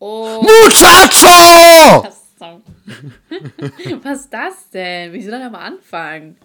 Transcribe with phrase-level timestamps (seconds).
[0.00, 0.42] Oh.
[0.42, 2.08] Muchacho!
[4.02, 5.12] Was ist das denn?
[5.12, 6.36] Wieso dann am Anfang?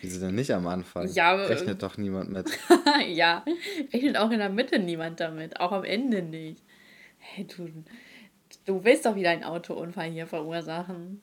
[0.00, 1.08] Wieso denn nicht am Anfang?
[1.08, 2.50] Ja, Rechnet doch niemand mit.
[3.08, 3.44] ja,
[3.92, 5.60] rechnet auch in der Mitte niemand damit.
[5.60, 6.62] Auch am Ende nicht.
[7.18, 7.68] Hey, du,
[8.64, 11.22] du willst doch wieder einen Autounfall hier verursachen.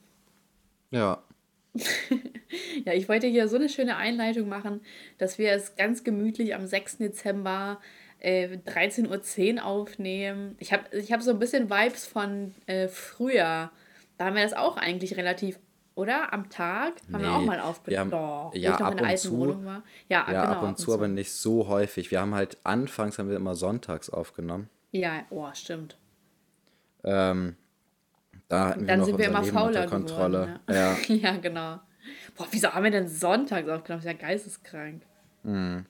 [0.91, 1.21] Ja.
[2.85, 4.81] Ja, ich wollte hier so eine schöne Einleitung machen,
[5.17, 6.97] dass wir es ganz gemütlich am 6.
[6.97, 7.79] Dezember
[8.23, 10.55] äh, 13.10 Uhr aufnehmen.
[10.59, 13.69] Ich habe ich hab so ein bisschen Vibes von äh, früher.
[14.17, 15.59] Da haben wir das auch eigentlich relativ,
[15.95, 16.33] oder?
[16.33, 18.11] Am Tag haben wir Nee, auch mal wir aufgenommen.
[18.11, 19.37] Doch, ja, ich noch ab in der alten zu.
[19.37, 19.83] Wohnung war.
[20.09, 22.11] Ja, Ja, genau, ab und zu, aber nicht so häufig.
[22.11, 24.69] Wir haben halt anfangs haben wir immer sonntags aufgenommen.
[24.91, 25.97] Ja, oh, stimmt.
[27.03, 27.55] Ähm,
[28.47, 30.39] da hatten wir Dann noch sind wir immer Leben fauler Kontrolle.
[30.45, 30.59] geworden.
[30.67, 30.75] ne?
[30.75, 31.15] Ja.
[31.33, 31.79] ja, genau.
[32.37, 34.03] Boah, wieso haben wir denn sonntags aufgenommen?
[34.03, 35.03] Das ist ja geisteskrank.
[35.43, 35.85] Mhm.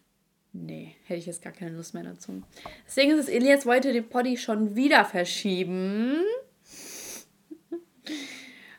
[0.54, 2.44] Nee, hätte ich jetzt gar keine Lust mehr dazu.
[2.86, 6.18] Deswegen ist es, Elias wollte den Poddy schon wieder verschieben.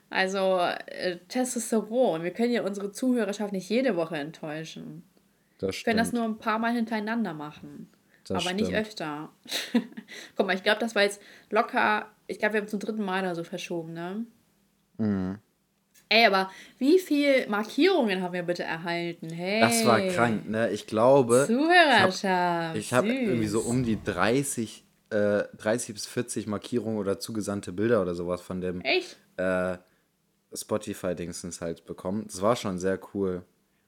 [0.08, 2.22] Also, äh, Testosteron.
[2.22, 5.02] Wir können ja unsere Zuhörerschaft nicht jede Woche enttäuschen.
[5.58, 6.22] Das Wir können das stimmt.
[6.22, 7.88] nur ein paar Mal hintereinander machen.
[8.28, 8.80] Das aber nicht stimmt.
[8.80, 9.30] öfter.
[10.36, 12.08] Guck mal, ich glaube, das war jetzt locker.
[12.28, 14.24] Ich glaube, wir haben zum dritten Mal oder so verschoben, ne?
[14.98, 15.38] Mhm.
[16.08, 19.30] Ey, aber wie viel Markierungen haben wir bitte erhalten?
[19.30, 19.60] Hey.
[19.60, 20.70] Das war krank, ne?
[20.70, 22.76] Ich glaube, Zuhörerschaft.
[22.76, 23.16] ich habe süß.
[23.16, 28.40] irgendwie so um die 30, äh, 30 bis 40 Markierungen oder zugesandte Bilder oder sowas
[28.42, 29.78] von dem äh,
[30.52, 32.24] Spotify-Dingsens halt bekommen.
[32.26, 33.42] Das war schon sehr cool.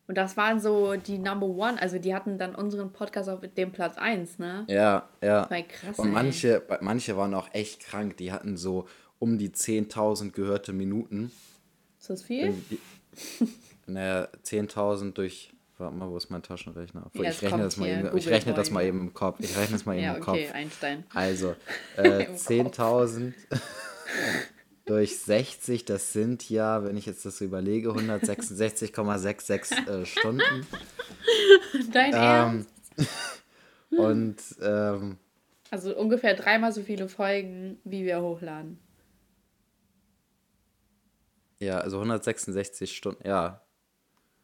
[0.08, 1.80] Und das waren so die Number One.
[1.80, 4.64] Also, die hatten dann unseren Podcast auf dem Platz 1, ne?
[4.68, 5.50] Ja, ja.
[5.50, 6.12] War krass, Und ey.
[6.12, 8.16] manche, manche waren auch echt krank.
[8.18, 8.86] Die hatten so
[9.18, 11.32] um die 10.000 gehörte Minuten.
[12.06, 12.54] Ist das viel?
[13.88, 15.52] Naja, 10.000 durch.
[15.76, 17.02] Warte mal, wo ist mein Taschenrechner?
[17.06, 18.16] Obwohl, Ja, ich rechne das mal eben.
[18.16, 19.40] Ich rechne das mal eben im Kopf.
[19.40, 20.54] Ich rechne das mal eben Ja, im okay, Kopf.
[20.54, 21.04] Einstein.
[21.12, 21.56] Also,
[21.98, 22.48] äh, Im Kopf.
[22.48, 23.32] 10.000
[24.84, 30.66] durch 60, das sind ja, wenn ich jetzt das so überlege, 166,66 äh, Stunden.
[31.92, 32.70] Dein Ernst?
[32.96, 35.16] Ähm, und ähm,
[35.72, 38.78] Also ungefähr dreimal so viele Folgen, wie wir hochladen.
[41.58, 43.62] Ja, also 166 Stunden, ja.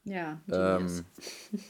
[0.05, 0.41] Ja.
[0.51, 1.05] Ähm,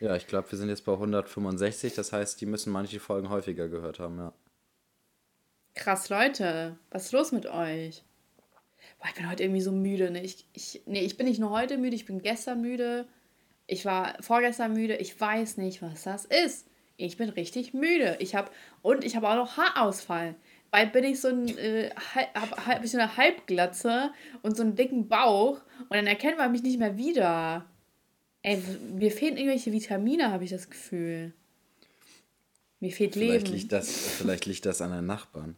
[0.00, 3.68] ja, ich glaube, wir sind jetzt bei 165, das heißt, die müssen manche Folgen häufiger
[3.68, 4.32] gehört haben, ja.
[5.74, 6.76] Krass, Leute.
[6.90, 8.02] Was ist los mit euch?
[8.98, 10.10] Boah, ich bin heute irgendwie so müde.
[10.10, 10.24] Ne?
[10.24, 13.06] Ich, ich, nee, ich bin nicht nur heute müde, ich bin gestern müde.
[13.68, 14.96] Ich war vorgestern müde.
[14.96, 16.66] Ich weiß nicht, was das ist.
[16.96, 18.16] Ich bin richtig müde.
[18.18, 18.50] Ich habe
[18.82, 20.34] und ich habe auch noch Haarausfall.
[20.70, 24.10] Bald bin ich so ein äh, hab, hab ich so eine Halbglatze
[24.42, 27.64] und so einen dicken Bauch und dann erkennt man mich nicht mehr wieder.
[28.42, 28.62] Ey,
[28.94, 31.32] mir fehlen irgendwelche Vitamine, habe ich das Gefühl.
[32.80, 33.58] Mir fehlt Vielleicht Leben.
[33.58, 35.56] liegt, das, vielleicht liegt das an den Nachbarn.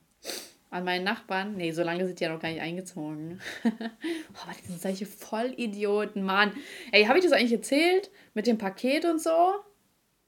[0.71, 1.56] An meinen Nachbarn?
[1.56, 3.41] Nee, so lange sind die ja noch gar nicht eingezogen.
[3.65, 6.53] oh, aber die sind solche Vollidioten, Mann.
[6.92, 8.10] Ey, habe ich das eigentlich erzählt?
[8.34, 9.54] Mit dem Paket und so?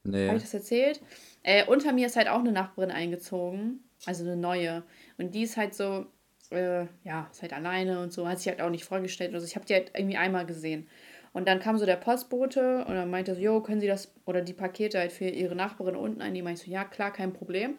[0.03, 0.27] Nee.
[0.27, 1.01] Habe ich das erzählt?
[1.43, 3.83] Äh, unter mir ist halt auch eine Nachbarin eingezogen.
[4.05, 4.83] Also eine neue.
[5.17, 6.05] Und die ist halt so,
[6.51, 8.27] äh, ja, ist halt alleine und so.
[8.27, 9.33] Hat sich halt auch nicht vorgestellt.
[9.33, 10.87] Also ich habe die halt irgendwie einmal gesehen.
[11.33, 14.41] Und dann kam so der Postbote und dann meinte so, jo, können Sie das oder
[14.41, 16.53] die Pakete halt für Ihre Nachbarin unten einnehmen?
[16.53, 17.75] Ich so, ja, klar, kein Problem.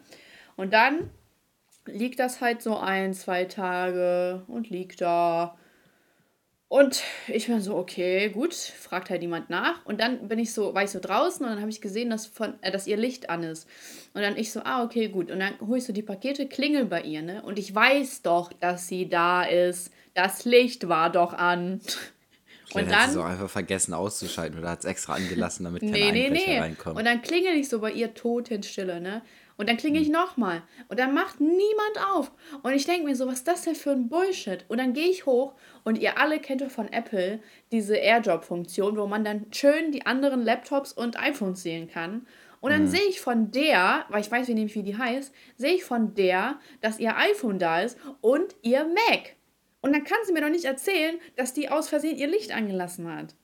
[0.57, 1.09] Und dann
[1.85, 5.57] liegt das halt so ein, zwei Tage und liegt da.
[6.67, 9.85] Und ich bin so, okay, gut, fragt halt jemand nach.
[9.85, 12.25] Und dann bin ich so, war ich so draußen und dann habe ich gesehen, dass,
[12.25, 13.67] von, äh, dass ihr Licht an ist.
[14.13, 15.29] Und dann ich so, ah, okay, gut.
[15.29, 17.43] Und dann hole ich so die Pakete, klingel bei ihr, ne?
[17.43, 19.91] Und ich weiß doch, dass sie da ist.
[20.15, 21.81] Das Licht war doch an.
[22.67, 23.23] Vielleicht Und hat sie dann.
[23.25, 26.47] es auch einfach vergessen auszuschalten oder hat es extra angelassen, damit keine Nee, nee, Einbrecher
[26.47, 26.59] nee.
[26.59, 26.97] reinkommen.
[26.97, 29.21] Und dann klingel ich so bei ihr Totenstille, ne?
[29.57, 30.63] Und dann klingel ich nochmal.
[30.89, 32.31] Und dann macht niemand auf.
[32.61, 34.65] Und ich denke mir so, was ist das denn für ein Bullshit?
[34.67, 37.39] Und dann gehe ich hoch und ihr alle kennt doch von Apple
[37.71, 42.27] diese AirDrop-Funktion, wo man dann schön die anderen Laptops und iPhones sehen kann.
[42.65, 45.83] Und dann sehe ich von der, weil ich weiß nämlich, wie die heißt, sehe ich
[45.83, 49.35] von der, dass ihr iPhone da ist und ihr Mac.
[49.81, 53.07] Und dann kann sie mir doch nicht erzählen, dass die aus Versehen ihr Licht angelassen
[53.07, 53.35] hat.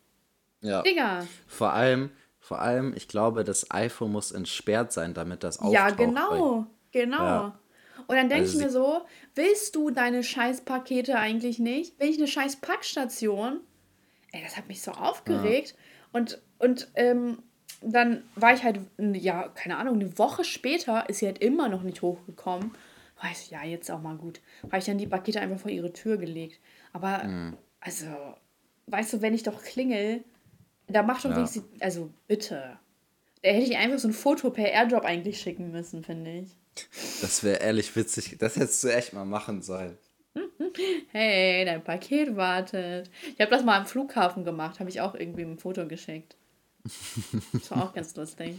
[0.62, 0.82] ja.
[0.82, 1.28] Digga.
[1.46, 2.10] Vor allem,
[2.52, 5.72] vor allem, ich glaube, das iPhone muss entsperrt sein, damit das auftaucht.
[5.74, 7.24] Ja, bei- genau, genau.
[7.24, 7.60] Ja.
[8.08, 9.02] Und dann denke Also ich mir so,
[9.36, 11.98] willst du deine Scheißpakete eigentlich nicht?
[11.98, 13.62] Will ich eine scheiß Packstation?
[14.34, 15.76] Ey, das hat mich so aufgeregt.
[16.12, 17.42] Und, und ähm,
[17.82, 21.84] dann war ich halt, ja, keine Ahnung, eine Woche später ist sie halt immer noch
[21.84, 22.72] nicht hochgekommen.
[23.22, 24.42] Weiß ich, ja, jetzt auch mal gut.
[24.64, 26.60] Habe ich dann die Pakete einfach vor ihre Tür gelegt.
[26.92, 27.58] Aber, Mhm.
[27.80, 28.08] also,
[28.88, 30.26] weißt du, wenn ich doch klingel,
[30.94, 31.38] da macht doch Ja.
[31.38, 32.78] wenigstens, also bitte.
[33.44, 36.50] Da hätte ich einfach so ein Foto per Airdrop eigentlich schicken müssen, finde ich.
[37.22, 38.38] Das wäre ehrlich witzig.
[38.40, 39.98] Das hättest du echt mal machen sollen.
[41.12, 43.10] Hey, dein Paket wartet.
[43.34, 46.38] Ich habe das mal am Flughafen gemacht, habe ich auch irgendwie ein Foto geschickt.
[47.52, 48.56] Das war auch ganz lustig.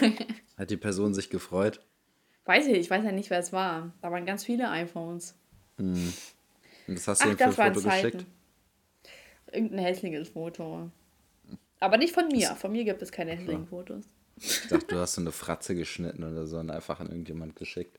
[0.56, 1.80] Hat die Person sich gefreut?
[2.46, 3.92] Weiß ich, ich weiß ja nicht, wer es war.
[4.00, 5.34] Da waren ganz viele iPhones.
[5.76, 6.12] Hm.
[6.88, 8.24] Und das hast du Ach, ihm für ein Foto geschickt?
[9.52, 10.90] Irgendein hässliches Foto.
[11.80, 12.54] Aber nicht von mir.
[12.56, 14.04] Von mir gibt es keine hässlichen Fotos.
[14.36, 17.98] Ich dachte, du hast so eine Fratze geschnitten oder so und einfach an irgendjemand geschickt.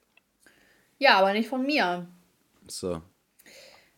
[0.98, 2.08] Ja, aber nicht von mir.
[2.68, 3.02] So.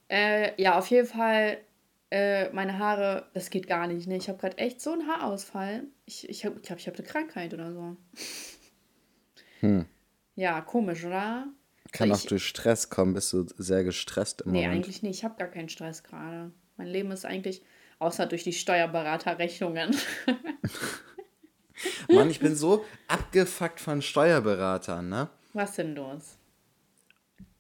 [0.10, 1.58] Äh, ja, auf jeden Fall,
[2.12, 4.08] äh, meine Haare, das geht gar nicht.
[4.08, 4.18] Ne?
[4.18, 5.84] Ich habe gerade echt so einen Haarausfall.
[6.06, 7.98] Ich ich glaube, ich, hab, ich habe eine Krankheit oder so.
[9.60, 9.86] Hm.
[10.36, 11.48] Ja, komisch, oder?
[11.92, 13.14] Kann Weil auch ich, durch Stress kommen.
[13.14, 14.76] Bist du sehr gestresst im nee, Moment?
[14.76, 15.18] eigentlich nicht.
[15.20, 16.52] Ich habe gar keinen Stress gerade.
[16.78, 17.62] Mein Leben ist eigentlich,
[18.00, 19.95] außer durch die Steuerberaterrechnungen.
[22.10, 25.30] Mann, ich bin so abgefuckt von Steuerberatern, ne?
[25.54, 26.38] Was denn los?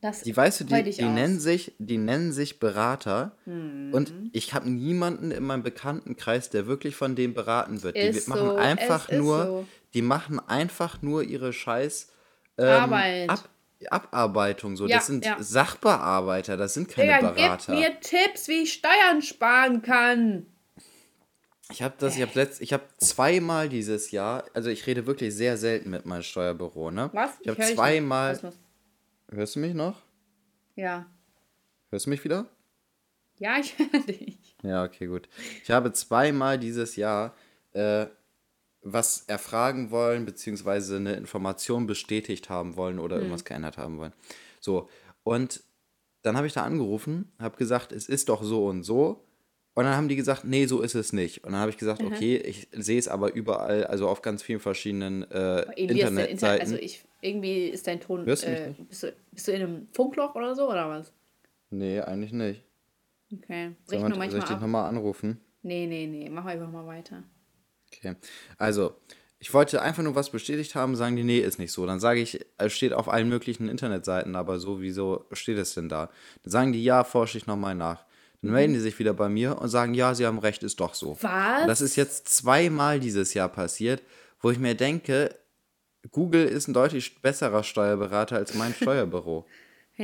[0.01, 3.91] Das Die weißt du, die, die nennen sich, die nennen sich Berater Hm.
[3.93, 7.95] und ich habe niemanden in meinem Bekanntenkreis, der wirklich von dem beraten wird.
[7.95, 9.65] Die Ist machen so, einfach es nur, so.
[9.93, 12.11] die machen einfach nur ihre Scheiß
[12.57, 13.29] ähm, Arbeit.
[13.29, 13.49] Ab,
[13.91, 14.87] Abarbeitung so.
[14.87, 15.37] Ja, das sind ja.
[15.39, 17.73] Sachbearbeiter, das sind keine Digga, gib Berater.
[17.73, 20.45] mir Tipps, wie ich Steuern sparen kann.
[21.71, 25.33] Ich habe das, ich habe letzt, ich habe zweimal dieses Jahr, also ich rede wirklich
[25.33, 27.09] sehr selten mit meinem Steuerbüro, ne?
[27.13, 27.31] Was?
[27.41, 28.39] Ich habe zweimal.
[29.31, 30.01] Hörst du mich noch?
[30.75, 31.05] Ja.
[31.89, 32.47] Hörst du mich wieder?
[33.39, 34.55] Ja, ich höre dich.
[34.61, 35.27] Ja, okay, gut.
[35.63, 37.33] Ich habe zweimal dieses Jahr
[37.73, 38.05] äh,
[38.83, 44.13] was erfragen wollen, beziehungsweise eine Information bestätigt haben wollen oder irgendwas geändert haben wollen.
[44.59, 44.89] So,
[45.23, 45.63] und
[46.21, 49.25] dann habe ich da angerufen, habe gesagt, es ist doch so und so.
[49.75, 51.43] Und dann haben die gesagt, nee, so ist es nicht.
[51.43, 54.59] Und dann habe ich gesagt, okay, ich sehe es aber überall, also auf ganz vielen
[54.59, 56.61] verschiedenen äh, Internetseiten.
[56.61, 58.25] also ich, irgendwie ist dein Ton.
[58.25, 58.87] Hörst du mich äh, nicht?
[58.89, 61.11] bist, du, bist du in einem Funkloch oder so oder was?
[61.71, 62.63] nee, eigentlich nicht.
[63.33, 63.71] Okay.
[63.85, 65.39] Soll, man, soll ich dich nochmal anrufen?
[65.63, 66.29] Nee, nee, nee.
[66.29, 67.23] Mach einfach mal weiter.
[68.03, 68.15] Okay.
[68.57, 68.95] Also,
[69.39, 71.85] ich wollte einfach nur was bestätigt haben, sagen die, nee, ist nicht so.
[71.85, 75.89] Dann sage ich, es steht auf allen möglichen Internetseiten, aber so, wieso steht es denn
[75.89, 76.09] da?
[76.43, 78.05] Dann sagen die, ja, forsche ich nochmal nach.
[78.41, 80.93] Dann melden die sich wieder bei mir und sagen, ja, sie haben recht, ist doch
[80.93, 81.17] so.
[81.21, 81.61] Was?
[81.61, 84.01] Und das ist jetzt zweimal dieses Jahr passiert,
[84.41, 85.35] wo ich mir denke,
[86.11, 89.45] Google ist ein deutlich besserer Steuerberater als mein Steuerbüro.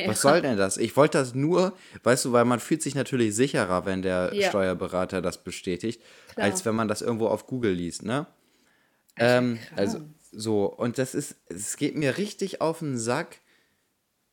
[0.06, 0.78] Was soll denn das?
[0.78, 4.50] Ich wollte das nur, weißt du, weil man fühlt sich natürlich sicherer, wenn der Ja.
[4.50, 6.02] Steuerberater das bestätigt,
[6.34, 6.46] Klar.
[6.46, 8.28] als wenn man das irgendwo auf Google liest, ne?
[9.18, 10.00] Ähm, also
[10.32, 13.40] so, und das ist, es geht mir richtig auf den Sack,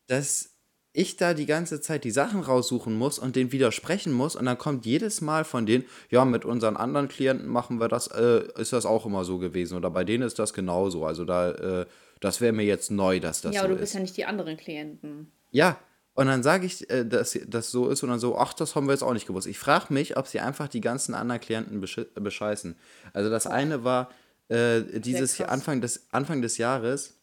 [0.07, 0.51] dass
[0.93, 4.57] ich da die ganze Zeit die Sachen raussuchen muss und denen widersprechen muss und dann
[4.59, 8.73] kommt jedes Mal von denen, ja, mit unseren anderen Klienten machen wir das, äh, ist
[8.73, 11.05] das auch immer so gewesen oder bei denen ist das genauso.
[11.05, 11.87] Also da, äh,
[12.21, 13.81] das wäre mir jetzt neu, dass das ja, so aber du ist.
[13.81, 15.33] bist ja nicht die anderen Klienten.
[15.57, 15.79] Ja,
[16.13, 18.87] und dann sage ich, äh, dass das so ist und dann so, ach, das haben
[18.87, 19.47] wir jetzt auch nicht gewusst.
[19.47, 22.77] Ich frage mich, ob sie einfach die ganzen anderen Klienten beschi- bescheißen.
[23.15, 24.11] Also das eine war
[24.49, 25.41] äh, dieses.
[25.41, 27.15] Anfang des, Anfang des Jahres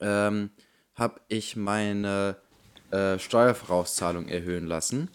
[0.00, 0.50] ähm,
[0.94, 2.36] habe ich meine
[2.92, 5.08] äh, Steuervorauszahlung erhöhen lassen.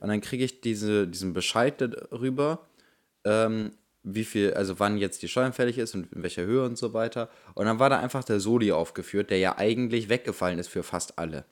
[0.00, 2.66] Und dann kriege ich diese, diesen Bescheid darüber,
[3.24, 6.78] ähm, wie viel, also wann jetzt die Steuern fällig ist und in welcher Höhe und
[6.78, 7.28] so weiter.
[7.54, 11.18] Und dann war da einfach der Soli aufgeführt, der ja eigentlich weggefallen ist für fast
[11.18, 11.44] alle.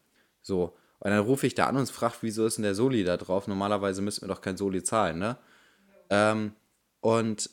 [0.49, 0.75] So.
[0.99, 3.47] Und dann rufe ich da an und frage, wieso ist denn der Soli da drauf?
[3.47, 5.37] Normalerweise müssten wir doch kein Soli zahlen, ne?
[6.11, 6.52] Ähm,
[7.00, 7.50] und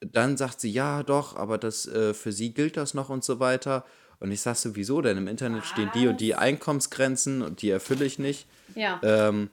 [0.00, 3.40] dann sagt sie, ja, doch, aber das äh, für sie gilt das noch und so
[3.40, 3.84] weiter.
[4.20, 5.16] Und ich sag so, wieso denn?
[5.16, 8.46] Im Internet stehen die und die Einkommensgrenzen und die erfülle ich nicht.
[8.76, 9.00] Ja.
[9.02, 9.50] Ähm,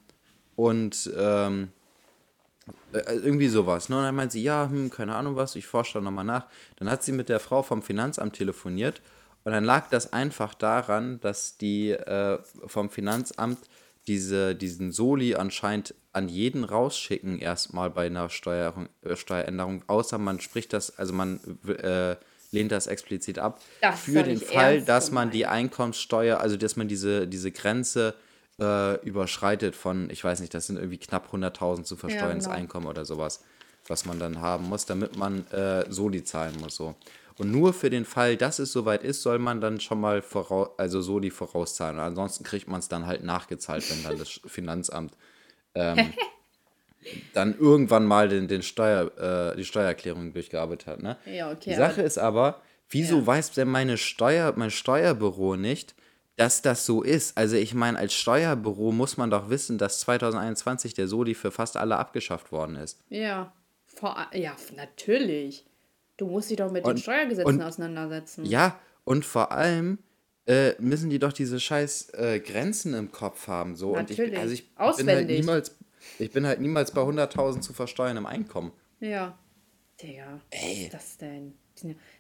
[0.56, 1.70] und ähm,
[2.92, 3.90] äh, irgendwie sowas.
[3.90, 3.98] Ne?
[3.98, 6.46] Und dann meint sie, ja, hm, keine Ahnung was, ich forsche da nochmal nach.
[6.76, 9.02] Dann hat sie mit der Frau vom Finanzamt telefoniert
[9.44, 13.60] und dann lag das einfach daran, dass die äh, vom Finanzamt
[14.08, 20.40] diese, diesen Soli anscheinend an jeden rausschicken, erstmal bei einer Steuerung, äh, Steueränderung, außer man
[20.40, 22.16] spricht das, also man äh,
[22.52, 26.88] lehnt das explizit ab, Das für den Fall, dass man die Einkommenssteuer, also dass man
[26.88, 28.16] diese, diese Grenze
[28.60, 32.58] äh, überschreitet von, ich weiß nicht, das sind irgendwie knapp 100.000 zu versteuerndes genau.
[32.58, 33.44] Einkommen oder sowas,
[33.88, 36.76] was man dann haben muss, damit man äh, Soli zahlen muss.
[36.76, 36.96] So.
[37.40, 40.70] Und nur für den Fall, dass es soweit ist, soll man dann schon mal voraus,
[40.78, 41.96] also Soli vorauszahlen.
[41.98, 45.14] Und ansonsten kriegt man es dann halt nachgezahlt, wenn dann das Finanzamt
[45.74, 46.14] ähm,
[47.34, 51.02] dann irgendwann mal den, den Steuer, äh, die Steuererklärung durchgearbeitet hat.
[51.02, 51.18] Ne?
[51.26, 53.28] Ja, okay, Die Sache aber- ist aber, wieso Ja.
[53.28, 55.96] weiß denn meine Steuer, mein Steuerbüro nicht,
[56.36, 57.38] dass das so ist?
[57.38, 61.78] Also ich meine, als Steuerbüro muss man doch wissen, dass 2021 der Soli für fast
[61.78, 63.00] alle abgeschafft worden ist.
[63.10, 63.54] Ja.
[63.86, 65.66] Vor, ja, natürlich.
[66.20, 68.46] Du musst dich doch mit und, den Steuergesetzen und, auseinandersetzen.
[68.46, 70.00] Ja, und vor allem
[70.48, 73.78] äh, müssen die doch diese scheiß äh, Grenzen im Kopf haben.
[73.78, 73.96] So.
[73.96, 74.32] Natürlich.
[74.32, 75.06] Und ich, also ich Auswendig.
[75.06, 75.78] bin halt niemals,
[76.20, 78.74] ich bin halt niemals bei 100.000 zu versteuern im Einkommen.
[79.00, 79.40] Ja.
[80.02, 81.54] Digga, was ist das denn?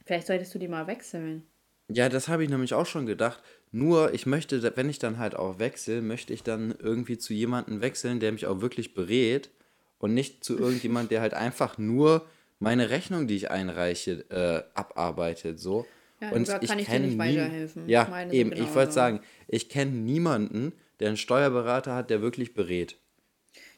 [0.05, 1.43] Vielleicht solltest du die mal wechseln.
[1.89, 3.41] Ja, das habe ich nämlich auch schon gedacht.
[3.71, 7.81] Nur, ich möchte, wenn ich dann halt auch wechsle, möchte ich dann irgendwie zu jemandem
[7.81, 9.49] wechseln, der mich auch wirklich berät
[9.97, 12.25] und nicht zu irgendjemand, der halt einfach nur
[12.59, 15.59] meine Rechnung, die ich einreiche, äh, abarbeitet.
[15.59, 15.85] So.
[16.21, 17.87] Ja, und ich kann ich dir nicht weiterhelfen.
[17.87, 22.53] Ja, Meine eben, ich wollte sagen, ich kenne niemanden, der einen Steuerberater hat, der wirklich
[22.53, 22.97] berät.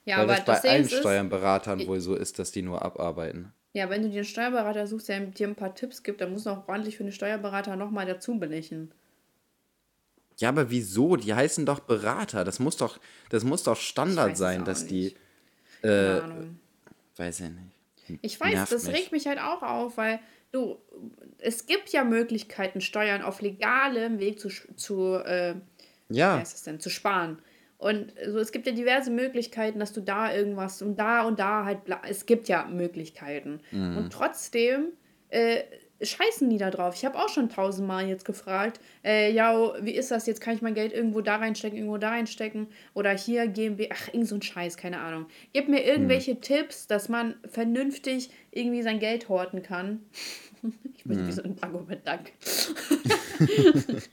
[0.06, 3.54] Ja, Weil aber das bei das allen Steuerberatern wohl so ist, dass die nur abarbeiten.
[3.74, 6.48] Ja, wenn du dir einen Steuerberater suchst, der dir ein paar Tipps gibt, dann musst
[6.48, 8.92] du auch ordentlich für den Steuerberater nochmal dazu belechen.
[10.40, 11.16] Ja, aber wieso?
[11.18, 12.44] Die heißen doch Berater.
[12.44, 15.16] Das muss doch, das muss doch Standard sein, dass nicht.
[15.84, 15.88] die.
[15.88, 16.60] Äh, Ahnung.
[17.16, 17.81] Weiß ich nicht.
[18.22, 18.96] Ich weiß, Nervt das mich.
[18.96, 20.20] regt mich halt auch auf, weil
[20.52, 20.78] du,
[21.40, 25.56] es gibt ja Möglichkeiten, Steuern auf legalem Weg zu, zu äh,
[26.10, 26.36] ja.
[26.36, 27.40] wie heißt das denn, zu sparen.
[27.78, 31.66] Und so, es gibt ja diverse Möglichkeiten, dass du da irgendwas und da und da
[31.66, 33.60] halt, es gibt ja Möglichkeiten.
[33.72, 33.98] Mhm.
[33.98, 34.90] Und trotzdem
[35.30, 35.64] äh,
[36.02, 36.96] scheißen die da drauf.
[36.96, 40.42] Ich habe auch schon tausendmal jetzt gefragt, äh, ja, wie ist das jetzt?
[40.42, 42.68] Kann ich mein Geld irgendwo da reinstecken, irgendwo da reinstecken?
[42.94, 45.28] Oder hier GmbH, ach, irgend so ein Scheiß, keine Ahnung.
[45.54, 46.42] Gib mir irgendwelche mhm.
[46.42, 50.02] Tipps, dass man vernünftig irgendwie sein Geld horten kann.
[50.96, 51.28] Ich bin mhm.
[51.28, 52.20] wie so ein Dagobert Duck.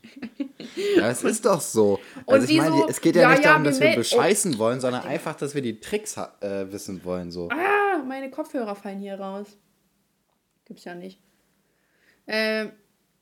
[0.97, 2.00] ja, es ist doch so.
[2.26, 4.59] Also ich meine, so, es geht ja, ja nicht darum, dass wir bescheißen oh.
[4.59, 7.30] wollen, sondern einfach, dass wir die Tricks äh, wissen wollen.
[7.30, 7.50] So.
[7.50, 9.59] Ah, meine Kopfhörer fallen hier raus.
[10.64, 11.21] Gibt's ja nicht.
[12.28, 12.68] Äh,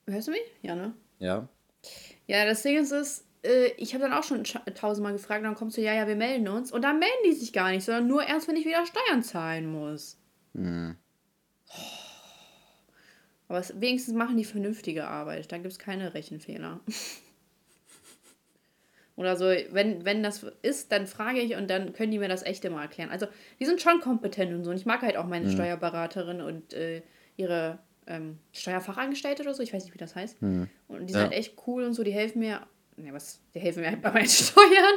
[0.06, 0.42] hörst du mich?
[0.62, 0.94] Ja, ne?
[1.18, 1.48] Ja.
[2.26, 5.76] Ja, das Ding ist, ist äh, ich habe dann auch schon tausendmal gefragt, dann kommst
[5.76, 6.72] du, ja, ja, wir melden uns.
[6.72, 9.70] Und dann melden die sich gar nicht, sondern nur erst, wenn ich wieder Steuern zahlen
[9.70, 10.18] muss.
[10.54, 10.96] Hm.
[11.68, 12.06] Oh.
[13.48, 15.52] Aber es, wenigstens machen die vernünftige Arbeit.
[15.52, 16.80] Da gibt es keine Rechenfehler.
[19.16, 22.42] Oder so, wenn, wenn das ist, dann frage ich und dann können die mir das
[22.42, 23.10] echte mal erklären.
[23.10, 23.26] Also,
[23.58, 24.70] die sind schon kompetent und so.
[24.70, 25.52] Und ich mag halt auch meine mhm.
[25.52, 27.02] Steuerberaterin und äh,
[27.36, 29.62] ihre ähm, Steuerfachangestellte oder so.
[29.62, 30.40] Ich weiß nicht, wie das heißt.
[30.42, 30.68] Mhm.
[30.88, 31.28] Und die sind ja.
[31.28, 32.02] halt echt cool und so.
[32.02, 32.66] Die helfen mir.
[32.96, 33.40] Ne, was?
[33.54, 34.94] Die helfen mir halt bei meinen Steuern.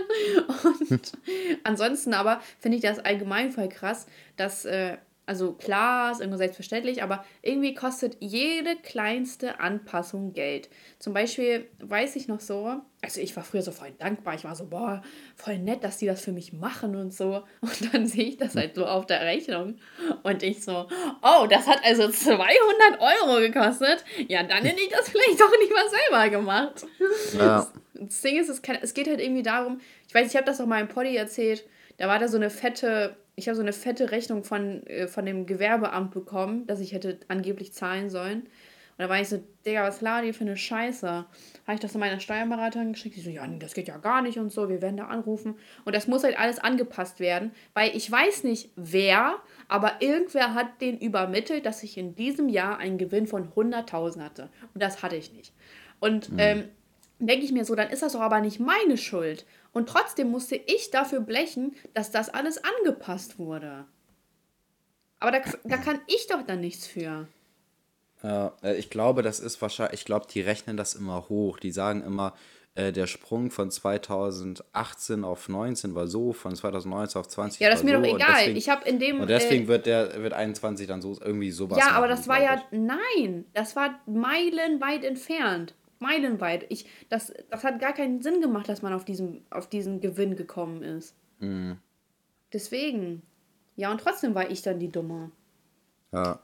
[0.90, 1.12] Und
[1.64, 4.66] ansonsten aber finde ich das allgemein voll krass, dass.
[4.66, 4.98] Äh,
[5.30, 10.70] also klar, ist irgendwo selbstverständlich, aber irgendwie kostet jede kleinste Anpassung Geld.
[10.98, 14.56] Zum Beispiel weiß ich noch so, also ich war früher so voll dankbar, ich war
[14.56, 15.04] so, boah,
[15.36, 17.44] voll nett, dass die das für mich machen und so.
[17.62, 19.76] Und dann sehe ich das halt so auf der Rechnung
[20.24, 20.88] und ich so,
[21.22, 22.50] oh, das hat also 200
[23.00, 24.04] Euro gekostet.
[24.28, 26.88] Ja, dann hätte ich das vielleicht doch nicht mal selber gemacht.
[27.38, 27.68] Ja.
[27.94, 30.60] Das Ding ist, es, kann, es geht halt irgendwie darum, ich weiß, ich habe das
[30.60, 31.66] auch mal im Poddy erzählt,
[31.98, 35.26] da war da so eine fette ich habe so eine fette Rechnung von, äh, von
[35.26, 38.42] dem Gewerbeamt bekommen, dass ich hätte angeblich zahlen sollen.
[38.42, 41.08] Und da war ich so, Digga, was ladet ihr für eine Scheiße?
[41.08, 43.16] Habe ich das zu meiner Steuerberaterin geschickt?
[43.16, 45.56] Die so, ja, das geht ja gar nicht und so, wir werden da anrufen.
[45.86, 49.38] Und das muss halt alles angepasst werden, weil ich weiß nicht wer,
[49.70, 54.50] aber irgendwer hat den übermittelt, dass ich in diesem Jahr einen Gewinn von 100.000 hatte.
[54.74, 55.54] Und das hatte ich nicht.
[56.02, 56.40] Und mhm.
[56.40, 56.64] ähm,
[57.20, 59.46] denke ich mir so, dann ist das doch aber nicht meine Schuld.
[59.72, 63.86] Und trotzdem musste ich dafür blechen, dass das alles angepasst wurde.
[65.20, 67.28] Aber da, da kann ich doch dann nichts für.
[68.24, 71.60] Ja, äh, ich glaube, das ist wahrscheinlich, ich glaube, die rechnen das immer hoch.
[71.60, 72.34] Die sagen immer,
[72.76, 77.80] äh, der Sprung von 2018 auf 19 war so, von 2019 auf 20 Ja, das
[77.80, 78.04] ist mir so.
[78.04, 78.36] doch egal.
[78.38, 79.20] Deswegen, ich habe in dem.
[79.22, 81.78] Und deswegen äh, wird der wird 21 dann so irgendwie sowas.
[81.78, 82.62] Ja, aber das war ja.
[82.72, 86.66] Nein, das war meilenweit entfernt meilenweit.
[86.70, 90.36] Ich, das, das hat gar keinen Sinn gemacht, dass man auf diesen, auf diesen Gewinn
[90.36, 91.16] gekommen ist.
[91.40, 91.78] Mhm.
[92.54, 93.22] Deswegen.
[93.76, 95.32] Ja, und trotzdem war ich dann die Dumme.
[96.12, 96.40] Ja.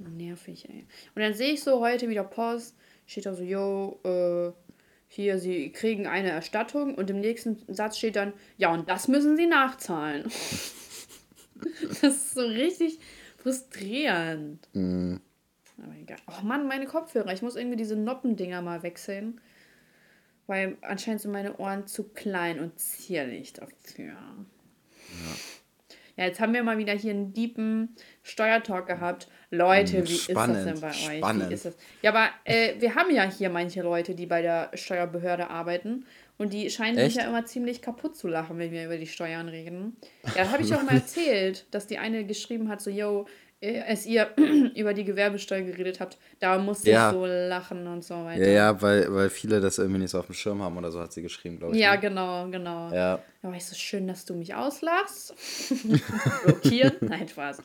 [0.00, 0.86] Oh, nervig, ey.
[1.14, 2.74] Und dann sehe ich so heute wieder Post,
[3.06, 4.52] steht da so, yo, äh,
[5.08, 9.36] hier, sie kriegen eine Erstattung und im nächsten Satz steht dann, ja, und das müssen
[9.36, 10.24] sie nachzahlen.
[12.00, 12.98] das ist so richtig
[13.36, 14.68] frustrierend.
[14.72, 15.20] Mhm.
[15.82, 16.18] Aber egal.
[16.28, 17.32] Oh Mann, meine Kopfhörer.
[17.32, 19.40] Ich muss irgendwie diese Noppendinger mal wechseln.
[20.46, 24.06] Weil anscheinend sind meine Ohren zu klein und zierlich dafür.
[24.06, 25.36] Ja.
[26.20, 29.28] Ja, jetzt haben wir mal wieder hier einen deepen Steuertalk gehabt.
[29.50, 30.58] Leute, wie Spannend.
[30.58, 31.18] ist das denn bei euch?
[31.18, 31.48] Spannend.
[31.48, 31.76] Wie ist das?
[32.02, 36.04] Ja, aber äh, wir haben ja hier manche Leute, die bei der Steuerbehörde arbeiten.
[36.36, 37.14] Und die scheinen Echt?
[37.14, 39.96] sich ja immer ziemlich kaputt zu lachen, wenn wir über die Steuern reden.
[40.34, 43.26] Ja, das habe ich auch mal erzählt, dass die eine geschrieben hat, so, yo,
[43.62, 44.30] als ihr
[44.74, 47.08] über die Gewerbesteuer geredet habt, da musste ja.
[47.08, 48.46] ich so lachen und so weiter.
[48.46, 51.00] Ja, ja, weil, weil viele das irgendwie nicht so auf dem Schirm haben oder so
[51.00, 51.80] hat sie geschrieben, glaube ich.
[51.80, 52.00] Ja, ne?
[52.00, 52.92] genau, genau.
[52.92, 53.22] Ja.
[53.42, 55.34] Da war ich so schön, dass du mich auslachst.
[56.44, 56.92] Blockieren?
[57.00, 57.62] Nein, Spaß.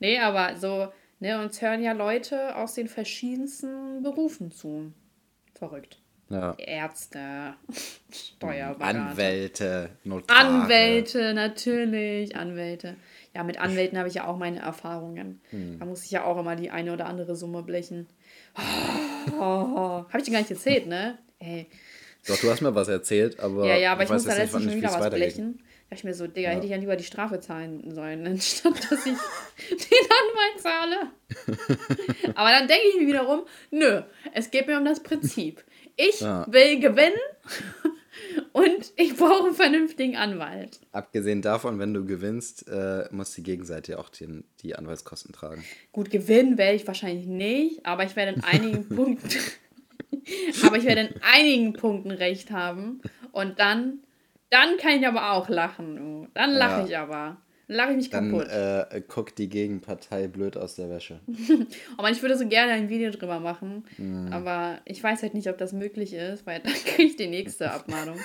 [0.00, 0.88] Nee, aber so,
[1.20, 4.92] Ne, uns hören ja Leute aus den verschiedensten Berufen zu.
[5.54, 5.98] Verrückt.
[6.30, 6.54] Ja.
[6.58, 7.54] Ärzte,
[8.12, 9.10] Steuerberater.
[9.10, 10.38] Anwälte, Notare.
[10.38, 12.96] Anwälte, natürlich, Anwälte.
[13.38, 15.40] Ja, mit Anwälten habe ich ja auch meine Erfahrungen.
[15.50, 15.78] Hm.
[15.78, 18.08] Da muss ich ja auch immer die eine oder andere Summe blechen.
[19.38, 21.18] Oh, habe ich dir gar nicht erzählt, ne?
[21.38, 21.66] Ey.
[22.26, 23.66] Doch, du hast mir was erzählt, aber.
[23.66, 25.62] Ja, ja, aber ich, muss da letztens schon wie wieder was blechen.
[25.88, 26.54] Da ich mir so, Digga, Ja.
[26.56, 29.12] hätte ich ja lieber die Strafe zahlen sollen, anstatt dass ich
[29.70, 32.32] den Anwalt zahle.
[32.34, 34.02] aber dann denke ich mir wiederum, nö,
[34.32, 35.62] es geht mir um das Prinzip.
[35.94, 36.44] Ich Ja.
[36.50, 37.18] will gewinnen
[38.52, 40.80] und ich brauche einen vernünftigen Anwalt.
[40.92, 45.64] Abgesehen davon, wenn du gewinnst, äh, muss die Gegenseite auch die, die Anwaltskosten tragen.
[45.92, 49.28] Gut, gewinnen werde ich wahrscheinlich nicht, aber ich werde in einigen Punkten,
[50.64, 53.00] aber ich werde in einigen Punkten recht haben.
[53.32, 54.00] Und dann,
[54.50, 56.28] dann kann ich aber auch lachen.
[56.34, 56.86] Dann lache Ja.
[56.86, 57.36] ich aber.
[57.68, 58.48] Dann lache ich mich Dann kaputt.
[58.48, 61.20] äh, guckt die Gegenpartei blöd aus der Wäsche.
[61.96, 63.84] Aber ich würde so gerne ein Video drüber machen.
[63.98, 64.32] Mhm.
[64.32, 67.70] Aber ich weiß halt nicht, ob das möglich ist, weil dann kriege ich die nächste
[67.70, 68.18] Abmahnung.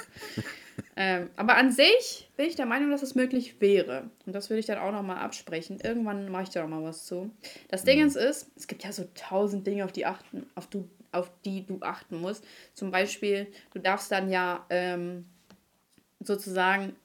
[0.95, 4.09] ähm, aber an sich bin ich der Meinung, dass es möglich wäre.
[4.25, 5.79] Und das würde ich dann auch nochmal absprechen.
[5.83, 7.29] Irgendwann mache ich da nochmal was zu.
[7.67, 8.07] Das Ding Mhm.
[8.07, 11.65] ist, ist, es gibt ja so tausend Dinge, auf die, achten, auf, du, auf die
[11.65, 12.45] du achten musst.
[12.73, 15.25] Zum Beispiel, du darfst dann ja ähm,
[16.21, 16.95] sozusagen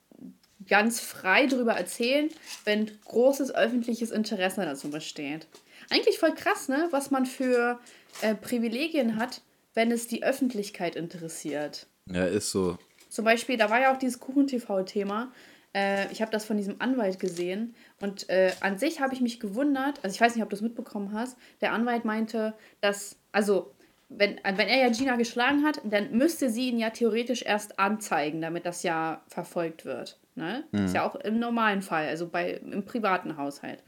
[0.69, 2.31] ganz frei darüber erzählen,
[2.65, 5.47] wenn großes öffentliches Interesse dazu besteht.
[5.91, 6.89] Eigentlich voll krass, ne?
[6.91, 7.79] Was man für
[8.21, 9.41] äh, Privilegien hat,
[9.75, 11.87] wenn es die Öffentlichkeit interessiert.
[12.07, 12.79] Ja, ist so.
[13.09, 15.33] Zum Beispiel, da war ja auch dieses Kuchen-TV-Thema.
[15.75, 17.75] Äh, ich habe das von diesem Anwalt gesehen.
[18.01, 20.63] Und äh, an sich habe ich mich gewundert, also ich weiß nicht, ob du es
[20.63, 23.73] mitbekommen hast, der Anwalt meinte, dass, also,
[24.11, 28.41] wenn, wenn er ja Gina geschlagen hat, dann müsste sie ihn ja theoretisch erst anzeigen,
[28.41, 30.19] damit das ja verfolgt wird.
[30.39, 30.65] Ne?
[30.73, 33.83] Ist ja auch im normalen Fall, also bei, im privaten Haushalt.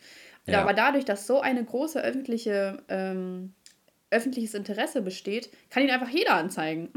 [0.47, 0.61] Ja.
[0.63, 3.55] Aber dadurch, dass so eine große öffentliche, ähm,
[4.11, 6.91] öffentliches Interesse besteht, kann ihn einfach jeder anzeigen.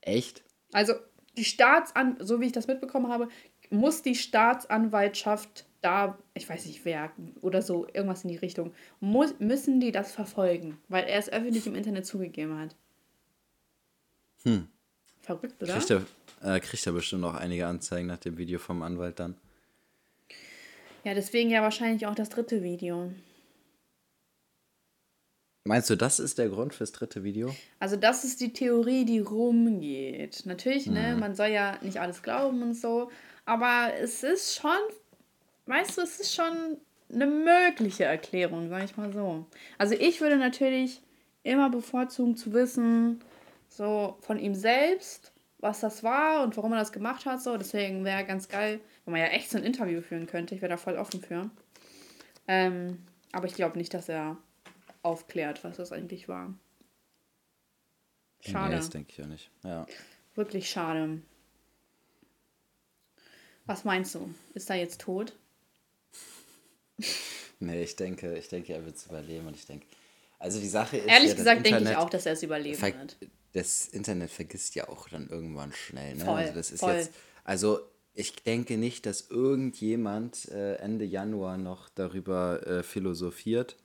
[0.00, 0.42] Echt?
[0.72, 0.94] Also
[1.36, 3.28] die Staatsan, so wie ich das mitbekommen habe,
[3.70, 9.38] muss die Staatsanwaltschaft da, ich weiß nicht wer oder so, irgendwas in die Richtung, muss,
[9.38, 12.76] müssen die das verfolgen, weil er es öffentlich im Internet zugegeben hat.
[14.42, 14.68] Hm.
[15.20, 15.74] Verrückt, oder?
[15.74, 16.02] Er,
[16.42, 19.36] äh, kriegt er bestimmt auch einige Anzeigen nach dem Video vom Anwalt dann.
[21.04, 23.12] Ja, deswegen ja wahrscheinlich auch das dritte Video.
[25.64, 27.54] Meinst du, das ist der Grund fürs dritte Video?
[27.78, 30.44] Also das ist die Theorie, die rumgeht.
[30.46, 33.10] Natürlich, ne, man soll ja nicht alles glauben und so,
[33.44, 34.78] aber es ist schon,
[35.66, 36.78] weißt du, es ist schon
[37.12, 39.46] eine mögliche Erklärung, sag ich mal so.
[39.76, 41.02] Also ich würde natürlich
[41.42, 43.20] immer bevorzugen zu wissen,
[43.68, 47.56] so von ihm selbst, was das war und warum er das gemacht hat, so.
[47.56, 50.54] Deswegen wäre ganz geil, wenn man ja echt so ein Interview führen könnte.
[50.54, 51.50] Ich wäre da voll offen für.
[52.48, 54.36] Ähm, aber ich glaube nicht, dass er
[55.02, 56.54] aufklärt, was das eigentlich war.
[58.40, 58.70] Schade.
[58.70, 59.50] Nee, das denke ich auch nicht.
[59.62, 59.86] Ja.
[60.34, 61.20] Wirklich schade.
[63.66, 64.34] Was meinst du?
[64.54, 65.36] Ist er jetzt tot?
[67.62, 69.84] Nee, ich denke, ich denke, er wird es überleben und ich denke.
[70.38, 71.06] Also die Sache ist.
[71.06, 73.18] Ehrlich ja, gesagt denke ich auch, dass er es überleben wird.
[73.52, 76.14] Das Internet vergisst ja auch dann irgendwann schnell.
[76.16, 76.24] Ne?
[76.24, 76.92] Voll, also das ist voll.
[76.94, 77.10] jetzt.
[77.44, 77.80] Also
[78.14, 83.76] ich denke nicht, dass irgendjemand äh, Ende Januar noch darüber äh, philosophiert,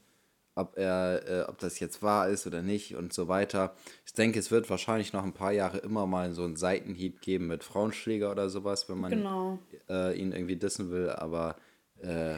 [0.56, 3.75] ob er, äh, ob das jetzt wahr ist oder nicht und so weiter.
[4.06, 7.47] Ich denke, es wird wahrscheinlich noch ein paar Jahre immer mal so einen Seitenhieb geben
[7.47, 9.60] mit Frauenschläger oder sowas, wenn man Genau.
[9.89, 11.56] äh, ihn irgendwie dissen will, aber
[12.01, 12.38] äh,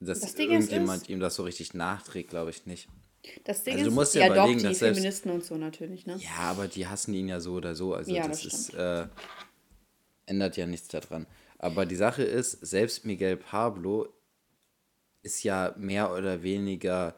[0.00, 2.88] dass Das irgendjemand ist- ihm das so richtig nachträgt, glaube ich nicht.
[3.44, 5.44] Das Ding Also du ist, musst dir ja doch, überlegen, die dass selbst- Feministen und
[5.44, 6.16] so natürlich, ne?
[6.18, 7.94] Ja, aber die hassen ihn ja so oder so.
[7.94, 9.06] Also Ja, das, das ist äh,
[10.26, 11.26] ändert ja nichts daran.
[11.58, 14.08] Aber die Sache ist, selbst Miguel Pablo
[15.22, 17.16] ist ja mehr oder weniger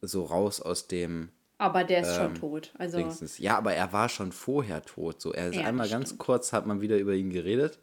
[0.00, 2.72] so raus aus dem Aber der ist Ähm, schon tot.
[2.78, 3.38] Also, Dingsens.
[3.38, 5.20] Ja, aber er war schon vorher tot.
[5.20, 6.20] So, er ist Ja, einmal ganz stimmt.
[6.20, 7.78] kurz hat man wieder über ihn geredet.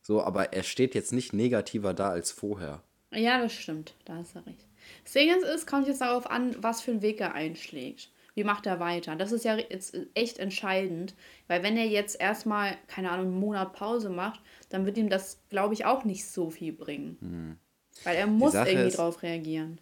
[0.00, 2.82] So, aber er steht jetzt nicht negativer da als vorher.
[3.12, 3.94] ja, das stimmt.
[4.04, 4.66] Da hast du recht.
[5.04, 8.10] Das Ding ist, es kommt jetzt darauf an, was für einen Weg er einschlägt.
[8.34, 9.14] Wie macht er weiter?
[9.14, 11.14] Das ist ja jetzt echt entscheidend,
[11.46, 15.38] weil wenn er jetzt erstmal, keine Ahnung, einen Monat Pause macht, dann wird ihm das,
[15.50, 17.58] glaube ich, auch nicht so viel bringen.
[18.02, 19.78] Weil er muss irgendwie ist- drauf reagieren.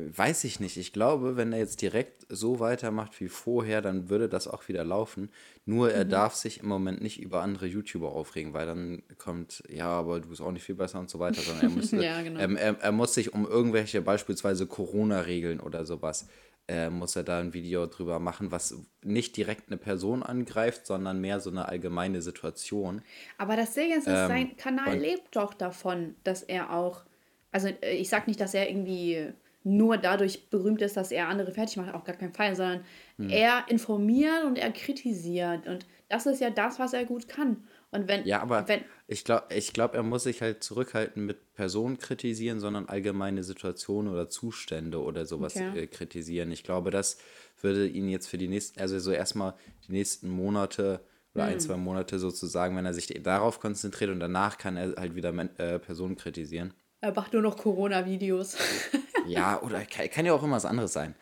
[0.00, 0.76] Weiß ich nicht.
[0.76, 4.84] Ich glaube, wenn er jetzt direkt so weitermacht wie vorher, dann würde das auch wieder
[4.84, 5.28] laufen.
[5.64, 5.94] Nur Mhm.
[5.94, 10.20] er darf sich im Moment nicht über andere YouTuber aufregen, weil dann kommt, ja, aber
[10.20, 12.38] du bist auch nicht viel besser und so weiter, sondern er muss, Ja, genau.
[12.40, 16.28] ähm, er, er muss sich um irgendwelche beispielsweise Corona-Regeln oder sowas,
[16.68, 21.20] äh, muss er da ein Video drüber machen, was nicht direkt eine Person angreift, sondern
[21.20, 23.02] mehr so eine allgemeine Situation.
[23.36, 27.04] Aber das Ding ist, Ähm, sein Kanal lebt doch davon, dass er auch,
[27.50, 29.32] also äh, ich sag nicht, dass er irgendwie
[29.64, 32.84] nur dadurch berühmt ist, dass er andere fertig macht, auf gar keinen Fall, sondern
[33.16, 33.30] hm.
[33.30, 35.66] er informiert und er kritisiert.
[35.66, 37.64] Und das ist ja das, was er gut kann.
[37.90, 38.24] Und wenn.
[38.26, 42.60] Ja, aber wenn, ich glaube, ich glaub, er muss sich halt zurückhalten mit Personen kritisieren,
[42.60, 45.80] sondern allgemeine Situationen oder Zustände oder sowas okay.
[45.80, 46.52] äh, kritisieren.
[46.52, 47.18] Ich glaube, das
[47.60, 49.54] würde ihn jetzt für die nächsten, also so erstmal
[49.86, 51.00] die nächsten Monate
[51.34, 51.52] oder hm.
[51.52, 55.34] ein, zwei Monate sozusagen, wenn er sich darauf konzentriert und danach kann er halt wieder
[55.58, 56.74] äh, Personen kritisieren.
[57.00, 58.56] Er macht nur noch Corona-Videos.
[59.28, 61.14] ja, oder kann, kann, ja auch immer was anderes sein.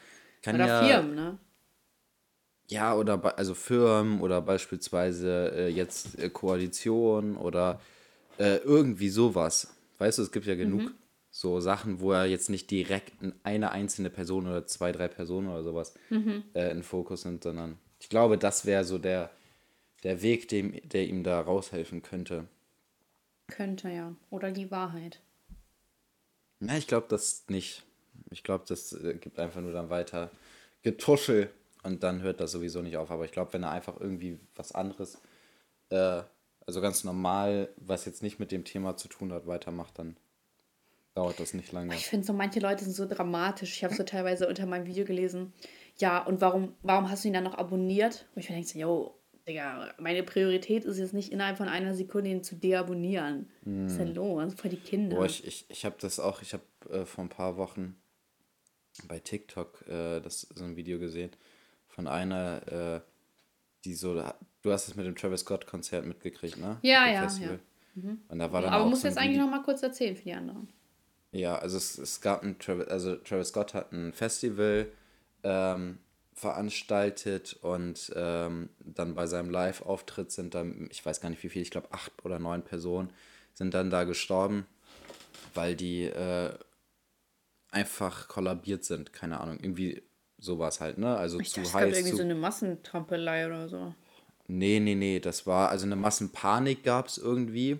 [0.42, 1.38] Kann oder ja, Firmen, ne?
[2.68, 7.80] Ja, oder also Firmen oder beispielsweise äh, jetzt äh, Koalition oder
[8.38, 9.74] äh, irgendwie sowas.
[9.98, 10.94] Weißt du, es gibt ja genug mhm.
[11.30, 13.12] so Sachen, wo er jetzt nicht direkt
[13.44, 16.44] eine einzelne Person oder zwei, drei Personen oder sowas mhm.
[16.54, 19.30] äh, in Fokus sind, sondern ich glaube, das wäre so der,
[20.02, 22.46] der Weg, dem, der ihm da raushelfen könnte.
[23.48, 24.14] Könnte, ja.
[24.30, 25.20] Oder die Wahrheit.
[26.58, 27.85] Na, ich glaube das nicht.
[28.30, 30.30] Ich glaube, das äh, gibt einfach nur dann weiter
[30.82, 31.50] Getuschel
[31.82, 33.10] und dann hört das sowieso nicht auf.
[33.10, 35.20] Aber ich glaube, wenn er einfach irgendwie was anderes,
[35.90, 36.22] äh,
[36.66, 40.16] also ganz normal, was jetzt nicht mit dem Thema zu tun hat, weitermacht, dann
[41.14, 41.94] dauert das nicht lange.
[41.94, 43.74] Ich finde so, manche Leute sind so dramatisch.
[43.76, 45.52] Ich habe so teilweise unter meinem Video gelesen,
[45.98, 48.26] ja, und warum, warum hast du ihn dann noch abonniert?
[48.34, 49.14] Und ich denke so, yo,
[49.48, 53.48] Digga, meine Priorität ist jetzt nicht innerhalb von einer Sekunde ihn zu deabonnieren.
[53.64, 53.84] Mm.
[53.84, 54.54] Was ist denn los?
[54.54, 55.16] Für die Kinder.
[55.16, 57.96] Boah, ich, ich, ich habe das auch, ich habe äh, vor ein paar Wochen
[59.08, 61.30] bei TikTok äh, das, so ein Video gesehen
[61.88, 63.00] von einer, äh,
[63.84, 64.22] die so,
[64.62, 66.78] du hast es mit dem Travis Scott Konzert mitgekriegt, ne?
[66.82, 67.60] Ja, ja, Festival.
[67.94, 68.02] ja.
[68.02, 68.20] Mhm.
[68.28, 70.34] Und da war dann Aber musst du jetzt eigentlich noch mal kurz erzählen für die
[70.34, 70.68] anderen.
[71.32, 74.88] Ja, also es, es gab ein Travis, also Travis Scott hat ein Festival
[75.42, 75.98] ähm,
[76.34, 81.62] veranstaltet und ähm, dann bei seinem Live-Auftritt sind dann, ich weiß gar nicht wie viele,
[81.62, 83.10] ich glaube acht oder neun Personen
[83.54, 84.66] sind dann da gestorben,
[85.54, 86.52] weil die äh,
[87.76, 90.02] einfach kollabiert sind, keine Ahnung, irgendwie
[90.38, 91.14] sowas halt, ne?
[91.16, 91.96] Also ich zu dachte, heiß.
[91.96, 92.16] irgendwie zu...
[92.16, 93.94] so eine Massentrampelei oder so.
[94.48, 97.78] Nee, nee, nee, das war, also eine Massenpanik gab es irgendwie,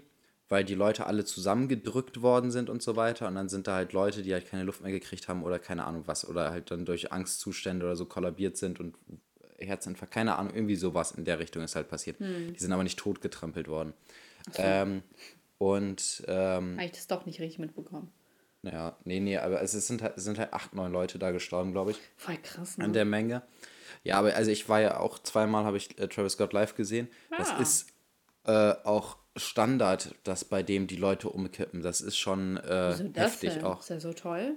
[0.49, 3.27] weil die Leute alle zusammengedrückt worden sind und so weiter.
[3.29, 5.85] Und dann sind da halt Leute, die halt keine Luft mehr gekriegt haben oder keine
[5.85, 8.97] Ahnung was, oder halt dann durch Angstzustände oder so kollabiert sind und
[9.59, 12.19] Herzinfarkt, keine Ahnung, irgendwie sowas in der Richtung ist halt passiert.
[12.19, 12.53] Hm.
[12.53, 13.95] Die sind aber nicht totgetrampelt worden.
[14.53, 14.63] So.
[14.63, 15.03] Ähm,
[15.57, 16.23] und.
[16.29, 18.13] Ähm, Habe ich das doch nicht richtig mitbekommen.
[18.71, 21.73] Ja, nee, nee, aber es sind halt, es sind halt acht, neun Leute da gestorben,
[21.73, 22.01] glaube ich.
[22.17, 22.85] Voll krass, ne?
[22.85, 23.43] An der Menge.
[24.03, 27.09] Ja, aber also ich war ja auch zweimal, habe ich äh, Travis Scott live gesehen.
[27.31, 27.37] Ah.
[27.39, 27.87] Das ist
[28.45, 31.83] äh, auch Standard, dass bei dem die Leute umkippen.
[31.83, 33.65] Das ist schon äh, Wieso das heftig denn?
[33.65, 33.81] auch.
[33.81, 34.57] Ist ja so toll?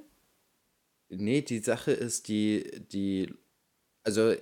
[1.10, 3.34] Nee, die Sache ist, die, die,
[4.04, 4.34] also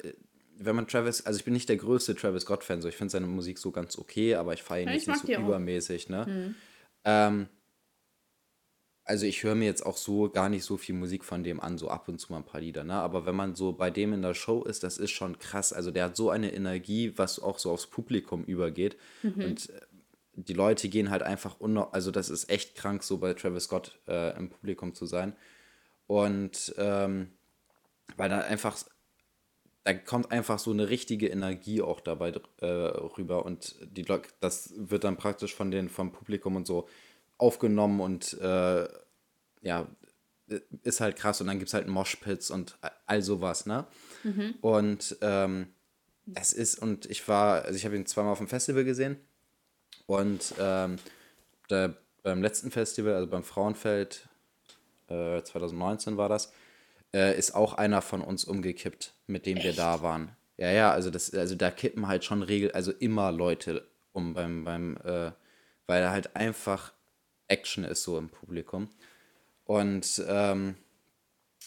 [0.57, 3.27] wenn man Travis, also ich bin nicht der größte Travis Scott-Fan, so ich finde seine
[3.27, 6.25] Musik so ganz okay, aber ich feiere ihn ja, nicht, nicht so übermäßig, ne?
[6.25, 6.55] Hm.
[7.05, 7.49] Ähm,
[9.07, 11.77] also ich höre mir jetzt auch so gar nicht so viel Musik von dem an,
[11.77, 12.93] so ab und zu mal ein paar Lieder, ne?
[12.93, 15.71] Aber wenn man so bei dem in der Show ist, das ist schon krass.
[15.71, 18.97] Also der hat so eine Energie, was auch so aufs Publikum übergeht.
[19.23, 19.43] Mhm.
[19.43, 19.81] Und äh,
[20.35, 23.97] die Leute gehen halt einfach unno also das ist echt krank, so bei Travis Scott
[24.07, 25.35] äh, im Publikum zu sein.
[26.05, 27.29] Und ähm,
[28.17, 28.77] weil da einfach,
[29.85, 34.05] da kommt einfach so eine richtige Energie auch dabei äh, rüber und die
[34.41, 36.87] das wird dann praktisch von den, vom Publikum und so
[37.37, 38.87] aufgenommen und äh,
[39.61, 39.87] ja,
[40.83, 41.41] ist halt krass.
[41.41, 43.85] Und dann gibt es halt Moshpits und all sowas, ne?
[44.23, 44.55] Mhm.
[44.61, 45.73] Und ähm,
[46.35, 49.17] es ist, und ich war, also ich habe ihn zweimal auf dem Festival gesehen
[50.05, 50.97] und ähm,
[51.69, 54.27] der, beim letzten Festival, also beim Frauenfeld,
[55.07, 56.51] äh, 2019 war das,
[57.13, 59.65] äh, ist auch einer von uns umgekippt, mit dem Echt?
[59.65, 60.35] wir da waren.
[60.57, 64.63] Ja, ja, also das, also da kippen halt schon regel, also immer Leute um beim,
[64.63, 65.31] beim, äh,
[65.85, 66.91] weil er halt einfach
[67.47, 68.89] Action ist so im Publikum.
[69.65, 70.75] Und ähm,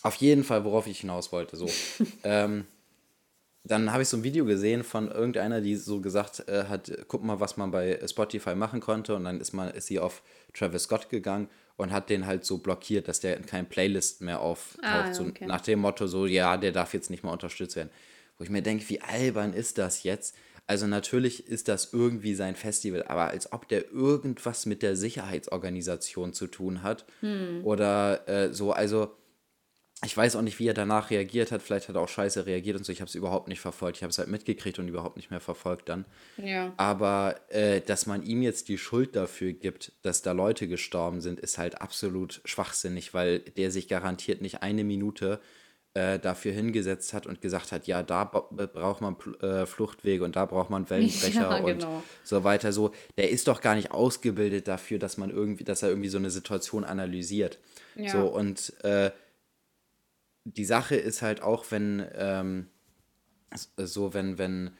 [0.02, 1.68] auf jeden Fall, worauf ich hinaus wollte, so.
[2.24, 2.66] ähm,
[3.64, 7.22] dann habe ich so ein Video gesehen von irgendeiner, die so gesagt äh, hat, guck
[7.22, 9.14] mal, was man bei Spotify machen konnte.
[9.14, 10.22] Und dann ist, man, ist sie auf
[10.54, 14.40] Travis Scott gegangen und hat den halt so blockiert, dass der in keinen Playlist mehr
[14.40, 14.82] auftaucht.
[14.82, 15.46] Ah, so okay.
[15.46, 17.90] nach dem Motto, so, ja, der darf jetzt nicht mehr unterstützt werden.
[18.38, 20.34] Wo ich mir denke, wie albern ist das jetzt?
[20.70, 26.32] Also natürlich ist das irgendwie sein Festival, aber als ob der irgendwas mit der Sicherheitsorganisation
[26.32, 27.06] zu tun hat.
[27.22, 27.64] Hm.
[27.64, 29.16] Oder äh, so, also
[30.04, 31.60] ich weiß auch nicht, wie er danach reagiert hat.
[31.60, 32.92] Vielleicht hat er auch scheiße reagiert und so.
[32.92, 33.96] Ich habe es überhaupt nicht verfolgt.
[33.96, 36.04] Ich habe es halt mitgekriegt und überhaupt nicht mehr verfolgt dann.
[36.36, 36.72] Ja.
[36.76, 41.40] Aber äh, dass man ihm jetzt die Schuld dafür gibt, dass da Leute gestorben sind,
[41.40, 45.40] ist halt absolut schwachsinnig, weil der sich garantiert nicht eine Minute
[45.94, 50.46] äh, dafür hingesetzt hat und gesagt hat, ja, da braucht man äh, Fluchtwege und da
[50.46, 51.96] braucht man Wellenbrecher ja, genau.
[51.96, 52.72] und so weiter.
[52.72, 56.18] So, der ist doch gar nicht ausgebildet dafür, dass man irgendwie, dass er irgendwie so
[56.18, 57.58] eine Situation analysiert.
[57.96, 58.10] Ja.
[58.10, 59.10] So und äh,
[60.44, 62.68] die Sache ist halt auch, wenn, ähm,
[63.76, 64.70] so, wenn, wenn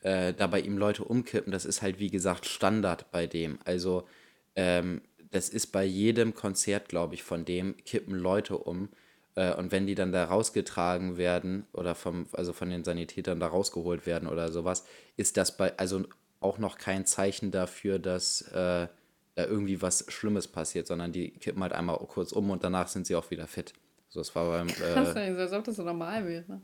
[0.00, 3.58] äh, da bei ihm Leute umkippen, das ist halt wie gesagt Standard bei dem.
[3.64, 4.06] Also,
[4.54, 8.90] ähm, das ist bei jedem Konzert, glaube ich, von dem kippen Leute um.
[9.34, 13.46] Äh, und wenn die dann da rausgetragen werden oder vom, also von den Sanitätern da
[13.48, 14.84] rausgeholt werden oder sowas,
[15.16, 16.04] ist das bei, also
[16.40, 18.88] auch noch kein Zeichen dafür, dass äh,
[19.34, 23.06] da irgendwie was Schlimmes passiert, sondern die kippen halt einmal kurz um und danach sind
[23.06, 23.72] sie auch wieder fit.
[24.08, 24.68] So, es war beim.
[24.68, 26.60] Äh, Krass, als ob das so normal wäre.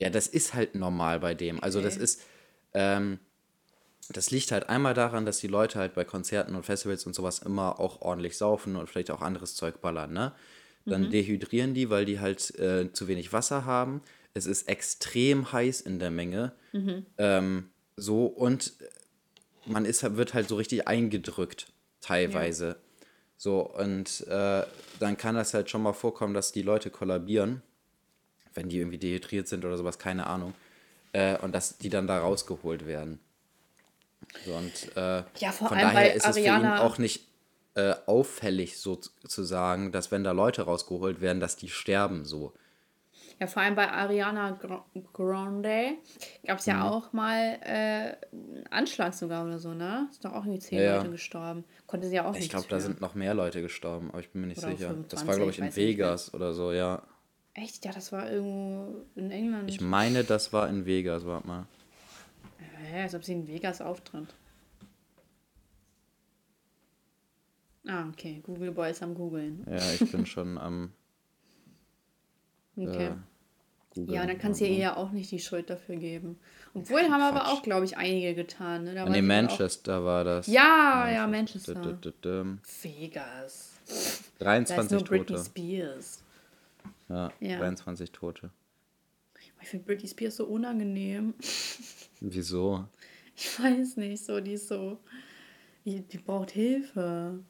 [0.00, 1.62] Ja, das ist halt normal bei dem.
[1.62, 2.22] Also, das ist.
[2.74, 3.20] Ähm,
[4.10, 7.40] das liegt halt einmal daran, dass die Leute halt bei Konzerten und Festivals und sowas
[7.40, 10.32] immer auch ordentlich saufen und vielleicht auch anderes Zeug ballern, ne?
[10.88, 11.10] Dann mhm.
[11.10, 14.02] dehydrieren die, weil die halt äh, zu wenig Wasser haben.
[14.34, 16.52] Es ist extrem heiß in der Menge.
[16.72, 17.06] Mhm.
[17.18, 18.74] Ähm, so, und
[19.66, 22.66] man ist, wird halt so richtig eingedrückt, teilweise.
[22.68, 22.76] Ja.
[23.36, 24.62] So, und äh,
[24.98, 27.62] dann kann das halt schon mal vorkommen, dass die Leute kollabieren,
[28.54, 30.54] wenn die irgendwie dehydriert sind oder sowas, keine Ahnung.
[31.12, 33.20] Äh, und dass die dann da rausgeholt werden.
[34.44, 37.27] So, und äh, ja, von daher ist es für ihn auch nicht
[37.74, 42.52] äh, auffällig sozusagen, dass wenn da Leute rausgeholt werden, dass die sterben so.
[43.40, 44.58] Ja, vor allem bei Ariana
[45.12, 45.92] Grande
[46.44, 46.82] gab es ja mhm.
[46.82, 50.08] auch mal äh, einen Anschlag sogar oder so, ne?
[50.10, 51.64] Ist doch auch irgendwie zehn ja, Leute gestorben.
[51.86, 52.42] Konnte sie ja auch nicht.
[52.42, 54.88] Ich glaube, da sind noch mehr Leute gestorben, aber ich bin mir nicht oder sicher.
[54.88, 57.02] 25, das war, glaube ich, in Vegas oder so, ja.
[57.54, 57.84] Echt?
[57.84, 59.70] Ja, das war irgendwo in England.
[59.70, 61.66] Ich meine, das war in Vegas, warte mal.
[62.92, 64.34] Ja, als ob sie in Vegas auftritt.
[67.88, 68.40] Ah, okay.
[68.44, 69.64] Google Boys am Googeln.
[69.68, 70.92] Ja, ich bin schon am.
[72.80, 73.06] Okay.
[73.96, 76.38] Äh, ja, dann kann es ja ihr auch nicht die Schuld dafür geben.
[76.74, 77.22] Obwohl haben Quatsch.
[77.22, 78.84] aber auch, glaube ich, einige getan.
[78.84, 78.94] Ne?
[78.94, 80.04] Da nee, Manchester auch...
[80.04, 80.46] war das.
[80.46, 81.74] Ja, ja, Manchester.
[82.82, 83.72] Vegas.
[84.38, 85.10] 23 da ist nur Tote.
[85.10, 86.22] Britney Spears.
[87.08, 88.50] Ja, ja, 23 Tote.
[89.60, 91.34] Ich finde Britney Spears so unangenehm.
[92.20, 92.84] Wieso?
[93.34, 94.98] Ich weiß nicht, so, die ist so.
[95.84, 97.40] Die, die braucht Hilfe.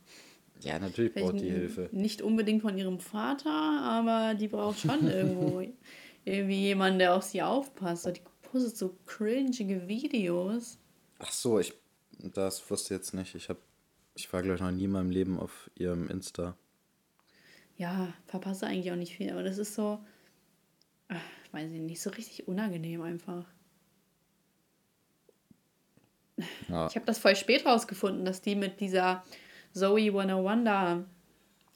[0.60, 1.88] Ja, natürlich Vielleicht braucht die Hilfe.
[1.92, 5.62] Nicht unbedingt von ihrem Vater, aber die braucht schon irgendwo
[6.24, 8.06] irgendwie jemanden, der auf sie aufpasst.
[8.06, 10.78] Die postet so cringige Videos.
[11.18, 11.74] Ach so, ich
[12.34, 13.34] das wusste jetzt nicht.
[13.34, 13.60] Ich habe
[14.14, 16.56] ich war glaube ich noch nie in meinem Leben auf ihrem Insta.
[17.76, 20.00] Ja, verpasse eigentlich auch nicht viel, aber das ist so
[21.08, 23.44] ach, weiß ich nicht, so richtig unangenehm einfach.
[26.68, 26.86] Ja.
[26.86, 29.24] Ich habe das voll spät rausgefunden, dass die mit dieser
[29.78, 31.04] Zoe 101 da,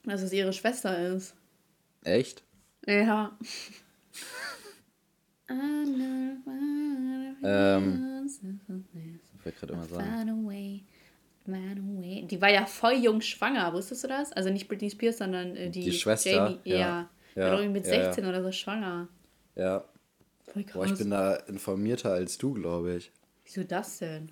[0.04, 1.34] dass es ihre Schwester ist.
[2.04, 2.42] Echt?
[2.86, 3.36] Ja.
[5.48, 6.42] ähm,
[9.44, 10.84] ich gerade immer sagen.
[11.46, 14.32] Die war ja voll jung schwanger, wusstest du das?
[14.32, 16.30] Also nicht Britney Spears, sondern äh, die, die Schwester.
[16.30, 16.78] Jamie, ja.
[16.78, 17.10] ja.
[17.34, 17.42] ja.
[17.50, 19.08] War irgendwie mit 16 ja, oder so schwanger.
[19.54, 19.84] Ja.
[20.52, 20.74] Voll krass.
[20.74, 23.10] Boah, ich bin da informierter als du, glaube ich.
[23.44, 24.30] Wieso das denn?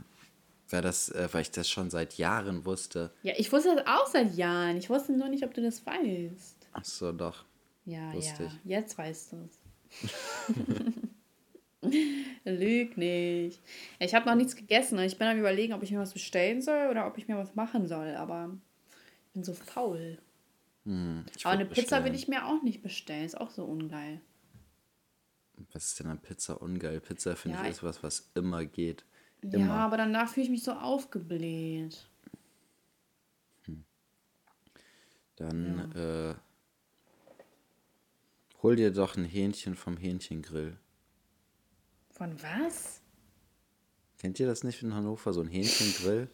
[0.70, 3.12] Weil, das, äh, weil ich das schon seit Jahren wusste.
[3.22, 4.76] Ja, ich wusste das auch seit Jahren.
[4.76, 6.56] Ich wusste nur nicht, ob du das weißt.
[6.72, 7.44] Ach so, doch.
[7.84, 8.48] Ja, wusste ja.
[8.48, 8.70] Ich.
[8.70, 9.58] Jetzt weißt du es.
[12.44, 13.60] Lüg nicht.
[13.98, 14.98] Ich habe noch nichts gegessen.
[15.00, 17.54] Ich bin am überlegen, ob ich mir was bestellen soll oder ob ich mir was
[17.54, 18.14] machen soll.
[18.16, 18.50] Aber
[19.26, 20.18] ich bin so faul.
[20.84, 21.86] Hm, aber eine bestellen.
[21.86, 23.24] Pizza will ich mir auch nicht bestellen.
[23.24, 24.20] Ist auch so ungeil.
[25.72, 27.00] Was ist denn an Pizza ungeil?
[27.00, 29.04] Pizza finde ja, ich ist was, was immer geht.
[29.42, 29.58] Immer.
[29.58, 32.06] Ja, aber danach fühle ich mich so aufgebläht.
[33.64, 33.84] Hm.
[35.36, 36.30] Dann ja.
[36.30, 36.34] äh,
[38.62, 40.76] hol dir doch ein Hähnchen vom Hähnchengrill.
[42.10, 43.00] Von was?
[44.18, 46.28] Kennt ihr das nicht in Hannover, so ein Hähnchengrill?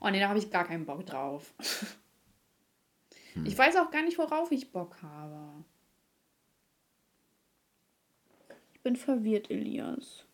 [0.00, 1.54] Oh nee, da habe ich gar keinen Bock drauf.
[3.34, 3.46] Hm.
[3.46, 5.64] Ich weiß auch gar nicht, worauf ich Bock habe.
[8.74, 10.24] Ich bin verwirrt, Elias.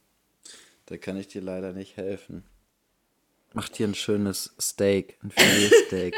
[0.90, 2.42] Da kann ich dir leider nicht helfen.
[3.52, 6.16] Mach dir ein schönes Steak, ein Filetsteak.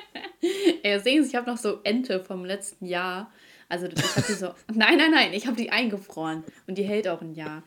[0.82, 3.30] Ey, sehen Sie, ich habe noch so Ente vom letzten Jahr.
[3.68, 4.54] Also ich habe die so.
[4.74, 7.62] nein, nein, nein, ich habe die eingefroren und die hält auch ein Jahr.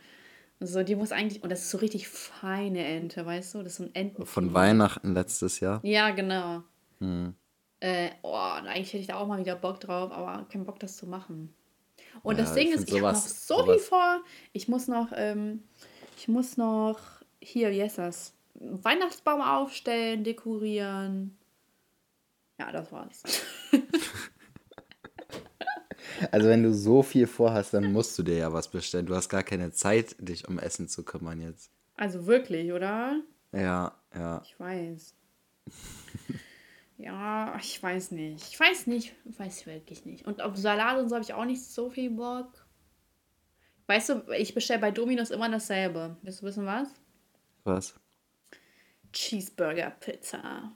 [0.60, 3.60] So, die muss eigentlich, und das ist so richtig feine Ente, weißt du?
[3.60, 4.25] Das ist so ein Enten.
[4.25, 5.80] Von Weihnachten letztes Jahr?
[5.84, 6.63] Ja, genau.
[6.99, 7.36] Hm.
[7.82, 10.97] Äh, oh, eigentlich hätte ich da auch mal wieder Bock drauf, aber kein Bock, das
[10.97, 11.54] zu machen.
[12.23, 13.75] Und ja, das Ding ist, ich habe noch so sowas.
[13.75, 14.23] viel vor.
[14.54, 15.63] Ich muss noch, ähm,
[16.21, 16.99] ich muss noch
[17.39, 18.36] hier, wie heißt das?
[18.53, 21.36] Weihnachtsbaum aufstellen, dekorieren.
[22.60, 23.23] Ja, das war's.
[26.31, 29.07] Also wenn du so viel vorhast, dann musst du dir ja was bestellen.
[29.07, 31.71] Du hast gar keine Zeit, dich um Essen zu kümmern jetzt.
[31.95, 33.21] Also wirklich, oder?
[33.51, 34.41] Ja, ja.
[34.45, 35.15] Ich weiß.
[36.97, 38.47] Ja, ich weiß nicht.
[38.51, 39.15] Ich weiß nicht.
[39.25, 40.27] Ich weiß wirklich nicht.
[40.27, 42.61] Und auf Salat und so habe ich auch nicht so viel Bock.
[43.91, 46.15] Weißt du, ich bestelle bei Dominos immer dasselbe.
[46.21, 46.88] Willst du wissen was?
[47.65, 47.93] Was?
[49.12, 50.71] Cheeseburger Pizza.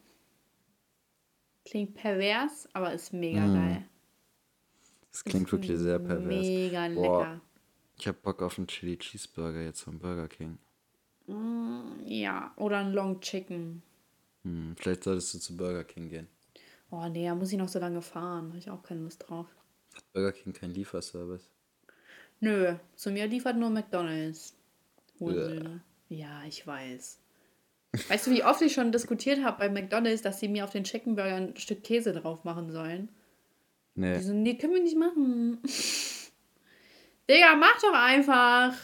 [1.63, 3.53] Klingt pervers, aber ist mega Mm.
[3.53, 3.85] geil.
[5.13, 6.25] Das klingt wirklich sehr pervers.
[6.27, 7.19] Mega Boah.
[7.19, 7.41] lecker.
[7.97, 10.57] Ich hab Bock auf einen Chili Cheeseburger jetzt vom Burger King.
[12.03, 13.81] Ja, oder ein Long Chicken.
[14.43, 16.27] Hm, vielleicht solltest du zu Burger King gehen.
[16.91, 18.49] Oh nee, da muss ich noch so lange fahren.
[18.49, 19.47] Habe ich auch keine Lust drauf.
[19.95, 21.49] Hat Burger King keinen Lieferservice?
[22.39, 24.55] Nö, zu mir liefert nur McDonalds.
[26.09, 27.19] Ja, ich weiß.
[28.09, 30.83] Weißt du, wie oft ich schon diskutiert habe bei McDonalds, dass sie mir auf den
[30.83, 33.09] Chicken Burger ein Stück Käse drauf machen sollen?
[33.95, 34.17] Nee.
[34.17, 35.59] Die so, nee, können wir nicht machen.
[37.29, 38.75] Digga, mach doch einfach.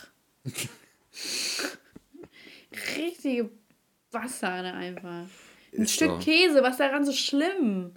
[2.98, 3.50] Richtige
[4.12, 5.28] Bastarde einfach.
[5.74, 6.20] Ein Ist Stück so.
[6.20, 7.94] Käse, was daran so schlimm?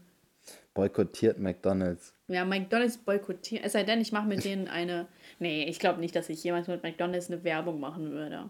[0.75, 2.14] Boykottiert McDonalds.
[2.29, 3.65] Ja, McDonalds boykottieren.
[3.65, 5.07] Es sei denn, ich mache mit denen eine.
[5.39, 8.49] Nee, ich glaube nicht, dass ich jemals mit McDonalds eine Werbung machen würde.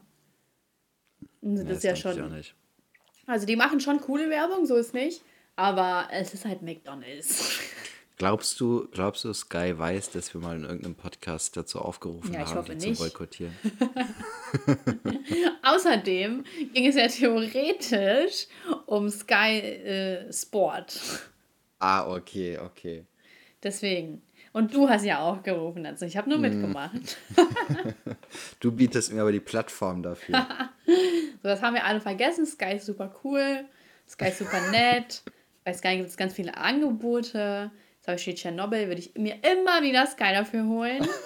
[1.40, 2.32] Das Nee, ist ja schon.
[2.34, 2.54] nicht.
[3.26, 5.22] Also, die machen schon coole Werbung, so ist nicht.
[5.56, 7.58] Aber es ist halt McDonalds.
[8.16, 12.46] Glaubst du, glaubst du, Sky weiß, dass wir mal in irgendeinem Podcast dazu aufgerufen Ja,
[12.46, 12.96] haben, die nicht.
[12.96, 13.54] zu boykottieren?
[15.62, 18.46] Außerdem ging es ja theoretisch
[18.87, 21.00] um Sky äh, Sport.
[21.80, 23.04] ah, okay, okay.
[23.64, 24.22] Deswegen.
[24.53, 26.05] Und du hast ja auch gerufen dazu.
[26.05, 27.16] Ich habe nur mitgemacht.
[28.61, 30.46] Du bietest mir aber die Plattform dafür.
[30.87, 32.46] So, das haben wir alle vergessen.
[32.46, 33.66] Sky ist super cool.
[34.09, 35.22] Sky ist super nett.
[35.62, 37.70] Bei Sky gibt es ganz viele Angebote.
[38.00, 41.07] Zum Beispiel Tschernobyl würde ich mir immer wieder Sky dafür holen.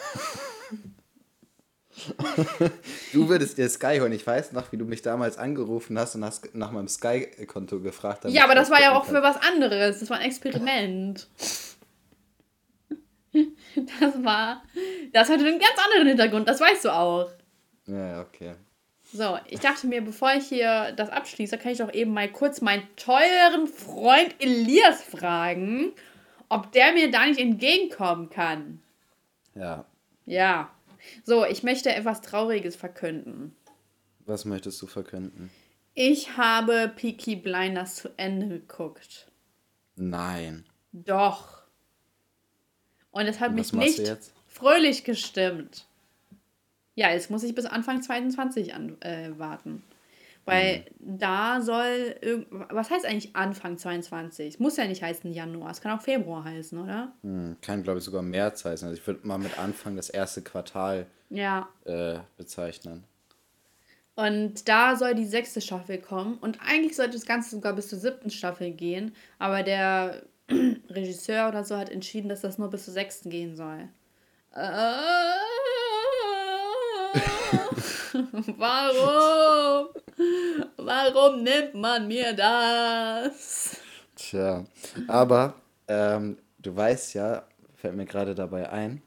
[3.12, 4.12] Du würdest dir Sky holen.
[4.12, 8.24] Ich weiß noch, wie du mich damals angerufen hast und hast nach meinem Sky-Konto gefragt.
[8.26, 9.98] Ja, aber das war ja auch gucken für was anderes.
[9.98, 11.28] Das war ein Experiment.
[14.00, 14.62] Das war.
[15.12, 17.30] Das hatte einen ganz anderen Hintergrund, das weißt du auch.
[17.86, 18.54] ja, okay.
[19.10, 22.60] So, ich dachte mir, bevor ich hier das abschließe, kann ich doch eben mal kurz
[22.60, 25.92] meinen teuren Freund Elias fragen,
[26.50, 28.82] ob der mir da nicht entgegenkommen kann.
[29.54, 29.86] Ja.
[30.26, 30.70] Ja.
[31.24, 33.56] So, ich möchte etwas Trauriges verkünden.
[34.26, 35.50] Was möchtest du verkünden?
[35.94, 39.26] Ich habe Peaky Blinders zu Ende geguckt.
[39.96, 40.66] Nein.
[40.92, 41.57] Doch.
[43.18, 44.00] Und es hat Und mich nicht
[44.46, 45.86] fröhlich gestimmt.
[46.94, 49.82] Ja, jetzt muss ich bis Anfang 22 an, äh, warten.
[50.44, 51.18] Weil Mhm.
[51.18, 52.16] da soll
[52.70, 54.54] was heißt eigentlich Anfang 22?
[54.54, 57.12] Es muss ja nicht heißen Januar, es kann auch Februar heißen, oder?
[57.22, 58.88] Hm, kann, glaube ich, sogar März heißen.
[58.88, 61.68] Also ich würde mal mit Anfang das erste Quartal Ja.
[61.84, 63.04] äh, bezeichnen.
[64.14, 66.38] Und da soll die sechste Staffel kommen.
[66.38, 69.14] Und eigentlich sollte das Ganze sogar bis zur siebten Staffel gehen.
[69.38, 70.22] Aber der
[70.88, 73.88] Regisseur oder so hat entschieden, dass das nur bis zur sechsten gehen soll.
[74.54, 74.92] Äh,
[78.56, 79.88] Warum?
[80.76, 83.76] Warum nimmt man mir das?
[84.16, 84.64] Tja,
[85.06, 85.54] aber
[85.86, 89.02] ähm, du weißt ja, fällt mir gerade dabei ein,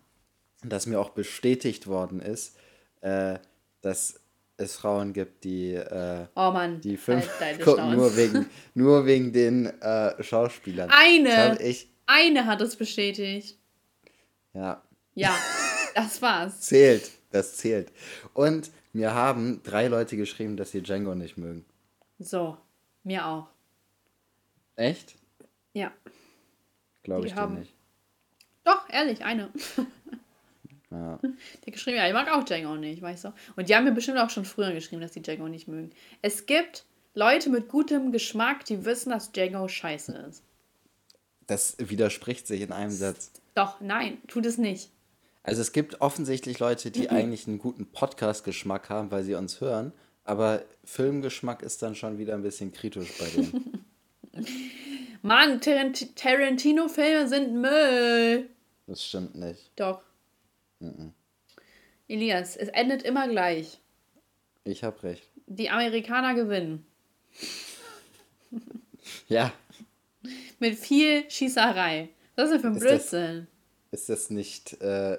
[0.63, 2.57] dass mir auch bestätigt worden ist,
[3.01, 3.39] äh,
[3.81, 4.20] dass
[4.61, 9.33] es Frauen gibt, die äh, Oh Mann, die fünf halt gucken, nur wegen, nur wegen
[9.33, 10.89] den äh, Schauspielern.
[10.91, 13.57] Eine, ich, eine hat es bestätigt.
[14.53, 14.81] ja,
[15.15, 15.35] Ja,
[15.95, 16.61] das war's.
[16.61, 17.91] zählt, das zählt.
[18.33, 21.65] Und mir haben drei Leute geschrieben, dass sie Django nicht mögen.
[22.19, 22.57] So,
[23.03, 23.47] mir auch.
[24.75, 25.15] Echt?
[25.73, 25.91] Ja.
[27.03, 27.73] Glaube ich dir haben- nicht.
[28.63, 29.49] Doch, ehrlich, eine.
[30.91, 31.19] Ja.
[31.23, 33.33] Die hat geschrieben, ja, ich mag auch Django nicht, weißt du?
[33.55, 35.91] Und die haben mir bestimmt auch schon früher geschrieben, dass die Django nicht mögen.
[36.21, 40.43] Es gibt Leute mit gutem Geschmack, die wissen, dass Django scheiße ist.
[41.47, 43.31] Das widerspricht sich in einem Satz.
[43.55, 44.89] Doch, nein, tut es nicht.
[45.43, 49.91] Also es gibt offensichtlich Leute, die eigentlich einen guten Podcast-Geschmack haben, weil sie uns hören,
[50.23, 53.85] aber Filmgeschmack ist dann schon wieder ein bisschen kritisch bei denen.
[55.23, 58.49] Mann, Tarant Tarantino-Filme sind Müll.
[58.87, 59.71] Das stimmt nicht.
[59.75, 60.01] Doch.
[62.07, 63.79] Elias, es endet immer gleich.
[64.63, 65.29] Ich habe recht.
[65.47, 66.85] Die Amerikaner gewinnen.
[69.27, 69.51] Ja,
[70.59, 72.09] Mit viel Schießerei.
[72.35, 73.47] Was ist denn für ein Ist das- Blödsinn?
[73.91, 75.17] ist das nicht äh,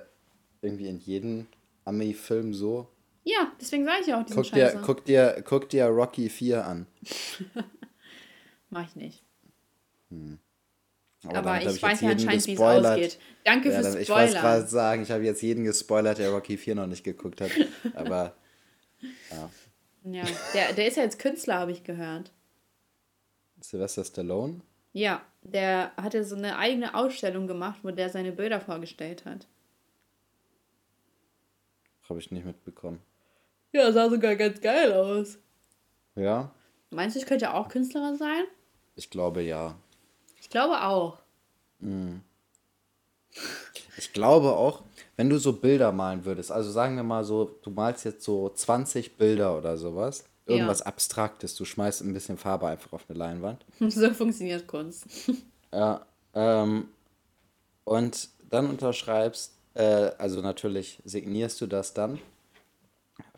[0.62, 1.46] irgendwie in jedem
[1.84, 2.88] Ami-Film so?
[3.24, 4.82] Ja, deswegen sage ich ja auch diesen Guck dir, Scheiße.
[4.84, 6.86] guck, dir, guck dir Rocky 4 an.
[8.70, 9.24] Mach ich nicht.
[11.24, 13.18] Aber, Aber damit hab ich weiß ja anscheinend, wie es ausgeht.
[13.44, 16.56] Danke Ja, fürs dann- ich wollte gerade sagen, ich habe jetzt jeden gespoilert, der Rocky
[16.56, 17.50] 4 noch nicht geguckt hat.
[17.94, 18.34] Aber
[20.04, 22.32] Ja, der, der ist ja jetzt Künstler, habe ich gehört.
[23.60, 24.60] Sylvester Stallone?
[24.92, 29.46] Ja, der hatte so eine eigene Ausstellung gemacht, wo der seine Bilder vorgestellt hat.
[32.08, 33.00] Habe ich nicht mitbekommen.
[33.72, 35.38] Ja, sah sogar ganz geil aus.
[36.14, 36.52] Ja?
[36.90, 38.42] Meinst du, ich könnte auch Künstlerin sein?
[38.96, 39.76] Ich glaube ja.
[40.53, 41.16] Ich glaube auch.
[43.96, 44.82] Ich glaube auch,
[45.16, 48.50] wenn du so Bilder malen würdest, also sagen wir mal so, du malst jetzt so
[48.50, 50.86] 20 Bilder oder sowas, irgendwas Ja.
[50.86, 53.64] Abstraktes, du schmeißt ein bisschen Farbe einfach auf eine Leinwand.
[53.88, 55.07] So funktioniert Kunst.
[55.72, 56.88] Ja, ähm,
[57.84, 62.18] und dann unterschreibst, äh, also natürlich signierst du das dann,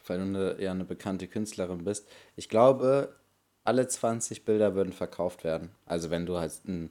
[0.09, 2.09] weil du eine, ja eine bekannte Künstlerin bist.
[2.35, 3.15] Ich glaube,
[3.63, 5.71] alle 20 Bilder würden verkauft werden.
[5.87, 6.91] Also wenn du halt ein,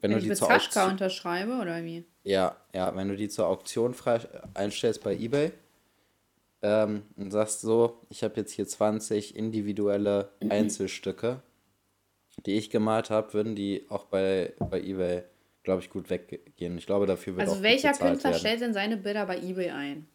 [0.00, 2.04] wenn Wenn du die zur Auktion, unterschreibe oder wie?
[2.24, 4.20] ja, ja, wenn du die zur Auktion frei
[4.54, 5.52] einstellst bei eBay
[6.62, 11.42] ähm, und sagst so, ich habe jetzt hier 20 individuelle Einzelstücke,
[12.46, 15.22] die ich gemalt habe, würden die auch bei, bei eBay,
[15.62, 16.78] glaube ich, gut weggehen.
[16.78, 18.38] Ich glaube, dafür wird Also welcher Künstler werden.
[18.40, 20.06] stellt denn seine Bilder bei eBay ein?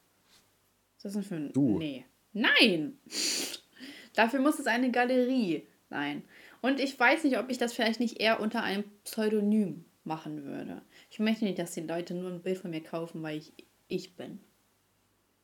[0.98, 1.54] Was ist das denn für ein...
[1.54, 1.78] Du.
[1.78, 2.06] Nee.
[2.34, 2.98] Nein!
[4.16, 6.24] Dafür muss es eine Galerie sein.
[6.62, 10.82] Und ich weiß nicht, ob ich das vielleicht nicht eher unter einem Pseudonym machen würde.
[11.10, 13.54] Ich möchte nicht, dass die Leute nur ein Bild von mir kaufen, weil ich
[13.88, 14.40] ich bin.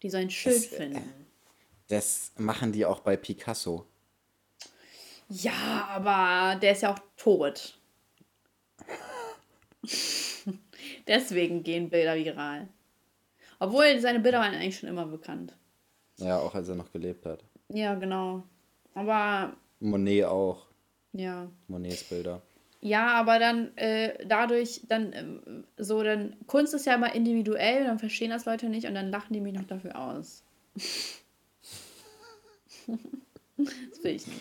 [0.01, 1.25] Die so ein Schild Das, äh, finden.
[1.87, 3.85] Das machen die auch bei Picasso.
[5.29, 7.79] Ja, aber der ist ja auch tot.
[11.07, 12.67] Deswegen gehen Bilder viral.
[13.59, 15.55] Obwohl seine Bilder waren eigentlich schon immer bekannt.
[16.17, 17.43] Ja, auch als er noch gelebt hat.
[17.69, 18.43] Ja, genau.
[18.93, 20.67] Aber Monet auch.
[21.11, 21.49] ja.
[21.67, 22.41] Monets Bilder.
[22.84, 27.99] Ja, aber dann äh, dadurch, dann ähm, so, dann Kunst ist ja immer individuell, dann
[27.99, 30.41] verstehen das Leute nicht und dann lachen die mich noch dafür aus.
[32.88, 34.39] das will ich nicht.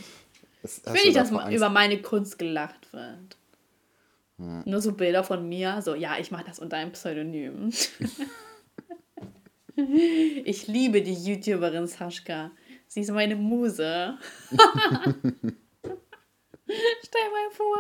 [0.63, 3.37] Das, Ich will nicht, dass ma- über meine Kunst gelacht wird.
[4.65, 7.71] Nur so Bilder von mir, so, ja, ich mache das unter einem Pseudonym.
[10.45, 12.51] ich liebe die YouTuberin Sascha.
[12.91, 14.19] Sie ist meine Muse.
[14.51, 14.59] Stell
[17.31, 17.79] mal vor.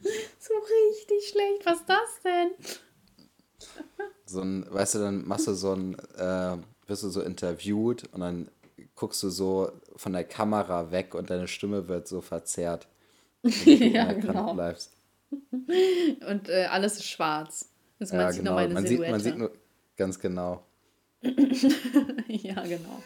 [0.00, 1.64] So richtig schlecht.
[1.64, 2.50] Was ist das denn?
[4.24, 6.56] so ein, weißt du, dann machst du so ein, äh,
[6.88, 8.50] wirst du so interviewt und dann
[8.96, 12.88] guckst du so von der Kamera weg und deine Stimme wird so verzerrt.
[13.64, 14.54] ja, genau.
[14.54, 14.90] bleibst.
[15.30, 17.70] Und äh, alles ist schwarz.
[18.00, 18.62] Also man Ja, sieht nur genau.
[18.62, 19.52] meine Man sieht, man sieht nur
[19.96, 20.64] ganz genau.
[21.22, 23.04] ja, genau.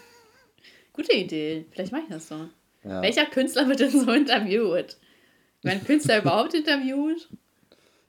[0.92, 1.66] Gute Idee.
[1.70, 2.48] Vielleicht mache ich das so.
[2.84, 3.02] Ja.
[3.02, 4.96] Welcher Künstler wird denn so interviewt?
[5.62, 7.28] Werden Künstler überhaupt interviewt?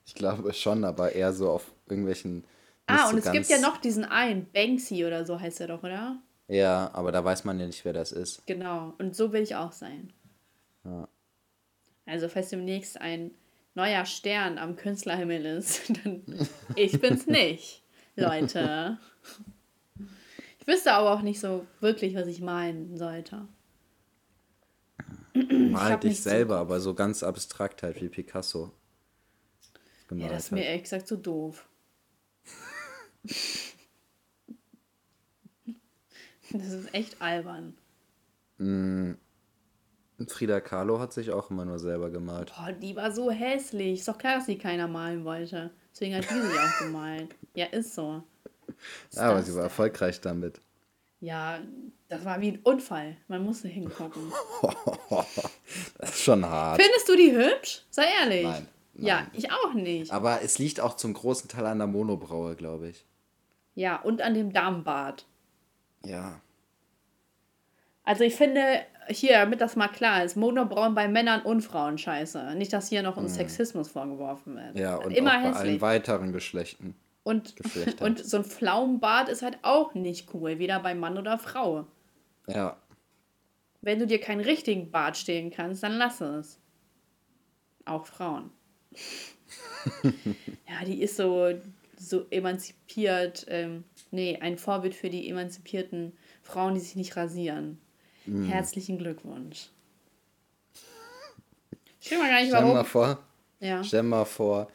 [0.06, 2.44] Ich glaube schon, aber eher so auf irgendwelchen.
[2.86, 5.82] Ah, und so es gibt ja noch diesen einen, Banksy oder so heißt er doch,
[5.82, 6.20] oder?
[6.48, 8.46] Ja, aber da weiß man ja nicht, wer das ist.
[8.46, 8.94] Genau.
[8.98, 10.12] Und so will ich auch sein.
[10.84, 11.08] Ja.
[12.04, 13.30] Also, falls demnächst ein
[13.74, 16.22] neuer Stern am Künstlerhimmel ist, dann
[16.74, 17.82] ich bin's nicht,
[18.16, 18.98] Leute.
[20.62, 23.48] Ich wüsste aber auch nicht so wirklich, was ich meinen sollte.
[25.34, 28.72] Mal dich so- selber, aber so ganz abstrakt halt wie Picasso.
[29.74, 31.68] Ja, Gemalt das ist mir ehrlich gesagt so doof.
[36.54, 37.74] Das ist echt albern.
[40.28, 42.52] Frida Kahlo hat sich auch immer nur selber gemalt.
[42.54, 44.00] Boah, die war so hässlich.
[44.00, 45.70] Ist doch klar, dass sie keiner malen wollte.
[45.92, 47.34] Deswegen hat die sich auch gemalt.
[47.54, 48.22] Ja, ist so.
[49.16, 50.60] Aber sie war erfolgreich damit.
[51.20, 51.60] Ja,
[52.08, 53.16] das war wie ein Unfall.
[53.28, 54.32] Man musste hingucken.
[55.98, 56.80] Das ist schon hart.
[56.82, 57.82] Findest du die hübsch?
[57.90, 58.44] Sei ehrlich.
[58.44, 59.30] Nein, Ja, nein.
[59.34, 60.10] ich auch nicht.
[60.12, 63.04] Aber es liegt auch zum großen Teil an der Monobraue, glaube ich.
[63.74, 65.26] Ja, und an dem Darmbart.
[66.04, 66.40] Ja.
[68.04, 72.54] Also ich finde, hier, damit das mal klar ist, Monobrauen bei Männern und Frauen scheiße.
[72.56, 74.74] Nicht, dass hier noch uns Sexismus vorgeworfen wird.
[74.74, 74.80] Mhm.
[74.80, 76.96] Ja, und Immer auch bei allen weiteren Geschlechten.
[77.24, 77.54] Und,
[78.00, 81.86] und so ein Pflaumenbart ist halt auch nicht cool, weder bei Mann oder Frau.
[82.48, 82.76] Ja.
[83.80, 86.58] Wenn du dir keinen richtigen Bart stehlen kannst, dann lass es.
[87.84, 88.50] Auch Frauen.
[90.02, 91.52] ja, die ist so,
[91.96, 93.44] so emanzipiert.
[93.48, 97.80] Ähm, nee, ein Vorbild für die emanzipierten Frauen, die sich nicht rasieren.
[98.26, 98.44] Mhm.
[98.46, 99.68] Herzlichen Glückwunsch.
[102.00, 102.86] Ich weiß mal gar nicht, Stell dir mal warum.
[102.86, 103.18] vor,
[103.60, 103.84] Ja.
[103.84, 104.68] stell mal vor,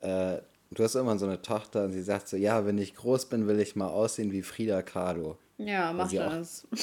[0.00, 0.38] äh,
[0.78, 3.46] du hast immer so eine Tochter und sie sagt so, ja, wenn ich groß bin,
[3.46, 5.38] will ich mal aussehen wie Frida Kahlo.
[5.58, 6.66] ja, mach das.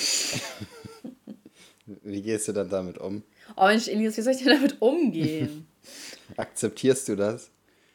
[2.04, 3.24] Wie gehst du dann damit um?
[3.58, 5.68] Oh Mensch, Elias, wie soll ich denn damit umgehen?
[6.38, 7.52] Akzeptierst du das?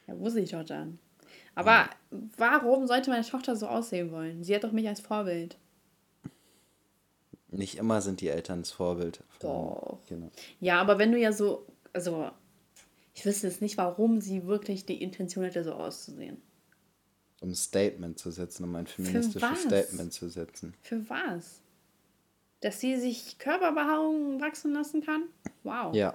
[0.07, 0.99] Ja, muss ich doch dann.
[1.55, 1.89] Aber
[2.37, 4.45] warum sollte meine Tochter so aussehen wollen?
[4.45, 5.57] Sie hat doch mich als Vorbild.
[7.49, 9.23] Nicht immer sind die Eltern das Vorbild.
[9.41, 10.01] Doch.
[10.09, 10.31] Genau.
[10.61, 12.31] Ja, aber wenn du ja so, also
[13.17, 16.37] Ich wüsste jetzt nicht, warum sie wirklich die Intention hätte, so auszusehen.
[17.41, 20.75] Um ein Statement zu setzen, um ein feministisches Statement zu setzen.
[20.83, 21.63] Für was?
[22.61, 25.25] Dass sie sich Körperbehaarung wachsen lassen kann?
[25.63, 25.95] Wow.
[25.95, 26.15] Ja.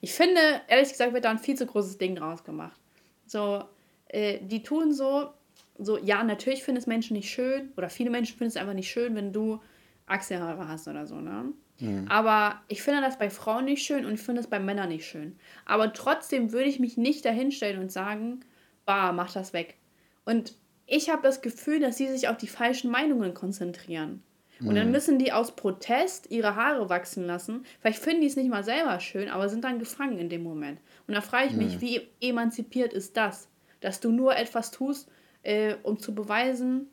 [0.00, 2.80] Ich finde, ehrlich gesagt, wird da ein viel zu großes Ding draus gemacht.
[3.26, 3.62] So,
[4.08, 5.30] äh, die tun so,
[5.78, 8.90] so, ja, natürlich finden es Menschen nicht schön, oder viele Menschen finden es einfach nicht
[8.90, 9.60] schön, wenn du
[10.06, 11.52] Achselhaare hast oder so, ne?
[11.80, 12.06] Mhm.
[12.08, 15.06] Aber ich finde das bei Frauen nicht schön und ich finde es bei Männern nicht
[15.06, 15.36] schön.
[15.64, 18.40] Aber trotzdem würde ich mich nicht dahinstellen und sagen,
[18.84, 19.76] bah, mach das weg.
[20.24, 20.54] Und
[20.86, 24.22] ich habe das Gefühl, dass sie sich auf die falschen Meinungen konzentrieren.
[24.60, 24.92] Und dann mhm.
[24.92, 27.64] müssen die aus Protest ihre Haare wachsen lassen.
[27.80, 30.80] Vielleicht finden die es nicht mal selber schön, aber sind dann gefangen in dem Moment.
[31.06, 31.80] Und da frage ich mich, mhm.
[31.80, 33.48] wie emanzipiert ist das?
[33.80, 35.10] Dass du nur etwas tust,
[35.42, 36.88] äh, um zu beweisen,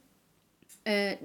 [0.84, 1.18] äh,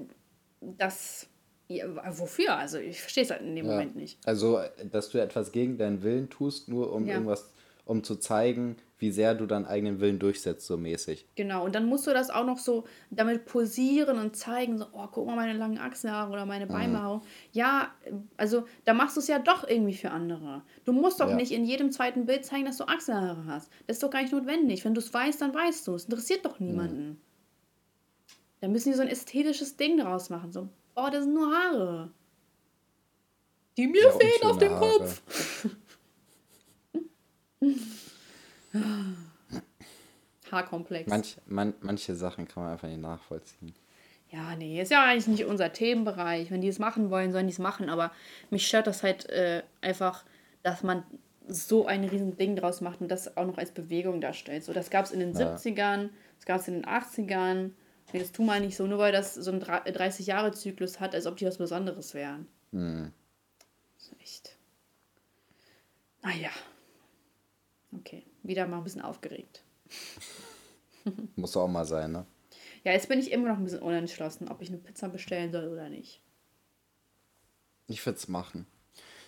[0.61, 1.27] dass
[1.67, 1.85] ja,
[2.17, 2.55] wofür?
[2.55, 3.71] Also ich verstehe es halt in dem ja.
[3.71, 4.19] Moment nicht.
[4.25, 4.59] Also,
[4.91, 7.15] dass du etwas gegen deinen Willen tust, nur um ja.
[7.15, 7.49] irgendwas,
[7.85, 11.27] um zu zeigen, wie sehr du deinen eigenen Willen durchsetzt, so mäßig.
[11.35, 15.07] Genau, und dann musst du das auch noch so damit posieren und zeigen, so, oh,
[15.11, 17.19] guck mal meine langen Achselhaare oder meine Beinbehaarung.
[17.19, 17.25] Mhm.
[17.51, 17.93] Ja,
[18.37, 20.63] also da machst du es ja doch irgendwie für andere.
[20.85, 23.69] Du musst doch nicht in jedem zweiten Bild zeigen, dass du Achselhaare hast.
[23.85, 24.83] Das ist doch gar nicht notwendig.
[24.83, 26.05] Wenn du es weißt, dann weißt du es.
[26.05, 27.09] Interessiert doch niemanden.
[27.09, 27.17] Mhm.
[28.61, 30.51] Da müssen die so ein ästhetisches Ding draus machen.
[30.51, 30.69] So,
[30.99, 32.09] Oh, das sind nur Haare.
[33.77, 34.97] Die mir ja, fehlen auf dem Haare.
[34.97, 35.21] Kopf.
[40.51, 41.07] Haarkomplex.
[41.07, 43.75] Manch, man, manche Sachen kann man einfach nicht nachvollziehen.
[44.31, 46.49] Ja, nee, ist ja eigentlich nicht unser Themenbereich.
[46.49, 47.89] Wenn die es machen wollen, sollen die es machen.
[47.89, 48.11] Aber
[48.49, 50.25] mich stört das halt äh, einfach,
[50.63, 51.03] dass man
[51.47, 54.63] so ein riesen Ding draus macht und das auch noch als Bewegung darstellt.
[54.63, 55.53] So, das gab es in den ja.
[55.53, 57.73] 70ern, das gab es in den 80ern.
[58.13, 61.35] Nee, das tu mal nicht so, nur weil das so einen 30-Jahre-Zyklus hat, als ob
[61.37, 62.47] die was Besonderes wären.
[62.71, 63.11] Hm.
[63.95, 64.57] Das ist echt.
[66.21, 66.49] Naja.
[67.97, 69.63] Okay, wieder mal ein bisschen aufgeregt.
[71.35, 72.25] Muss auch mal sein, ne?
[72.83, 75.67] Ja, jetzt bin ich immer noch ein bisschen unentschlossen, ob ich eine Pizza bestellen soll
[75.67, 76.21] oder nicht.
[77.87, 78.65] Ich würde es machen.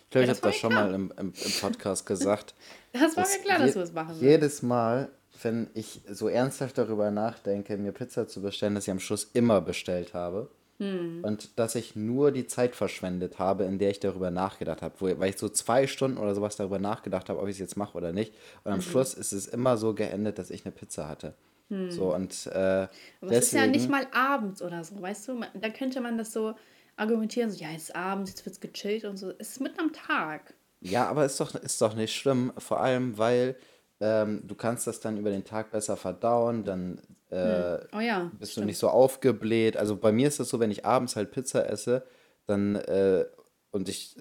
[0.03, 0.85] Ich glaube, ja, ich habe das schon klar.
[0.85, 2.55] mal im, im, im Podcast gesagt.
[2.93, 4.21] das war mir klar, dass du es machen willst.
[4.21, 5.11] Jedes Mal,
[5.43, 9.61] wenn ich so ernsthaft darüber nachdenke, mir Pizza zu bestellen, dass ich am Schluss immer
[9.61, 10.49] bestellt habe.
[10.79, 11.19] Hm.
[11.23, 15.19] Und dass ich nur die Zeit verschwendet habe, in der ich darüber nachgedacht habe.
[15.19, 17.97] weil ich so zwei Stunden oder sowas darüber nachgedacht habe, ob ich es jetzt mache
[17.97, 18.33] oder nicht.
[18.63, 18.83] Und am mhm.
[18.83, 21.33] Schluss ist es immer so geendet, dass ich eine Pizza hatte.
[21.69, 21.91] Hm.
[21.91, 22.89] So, und, äh, Aber
[23.21, 25.41] deswegen, es ist ja nicht mal abends oder so, weißt du?
[25.53, 26.55] Da könnte man das so
[26.95, 29.31] argumentieren, so, ja, jetzt ist abends, jetzt wird es gechillt und so.
[29.37, 30.53] Es ist mitten am Tag.
[30.81, 33.57] Ja, aber ist doch, ist doch nicht schlimm, vor allem, weil
[33.99, 37.87] ähm, du kannst das dann über den Tag besser verdauen, dann äh, hm.
[37.93, 38.63] oh ja, bist stimmt.
[38.63, 39.77] du nicht so aufgebläht.
[39.77, 42.05] Also bei mir ist es so, wenn ich abends halt Pizza esse,
[42.47, 43.25] dann äh,
[43.71, 44.15] und ich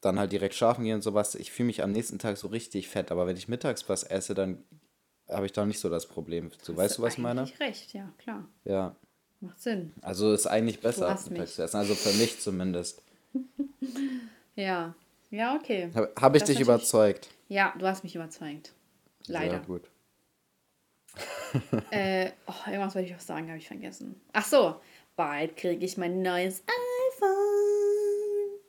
[0.00, 2.88] dann halt direkt schlafen gehe und sowas, ich fühle mich am nächsten Tag so richtig
[2.88, 3.10] fett.
[3.10, 4.62] Aber wenn ich mittags was esse, dann
[5.28, 6.50] habe ich da nicht so das Problem.
[6.62, 7.48] So, weißt du, was ich meine?
[7.58, 8.46] recht, ja, klar.
[8.64, 8.94] Ja.
[9.40, 9.92] Macht Sinn.
[10.02, 11.76] Also ist eigentlich besser, mittags zu essen.
[11.76, 13.02] Also für mich zumindest.
[14.56, 14.94] ja.
[15.30, 15.90] Ja, okay.
[15.94, 17.28] Habe hab ich dich überzeugt?
[17.48, 18.72] Ja, du hast mich überzeugt.
[19.26, 19.50] Leider.
[19.50, 19.90] Sehr gut.
[21.90, 24.20] äh, oh, irgendwas wollte ich auch sagen, habe ich vergessen.
[24.32, 24.76] Ach so,
[25.16, 26.62] bald kriege ich mein neues
[27.16, 28.60] iPhone.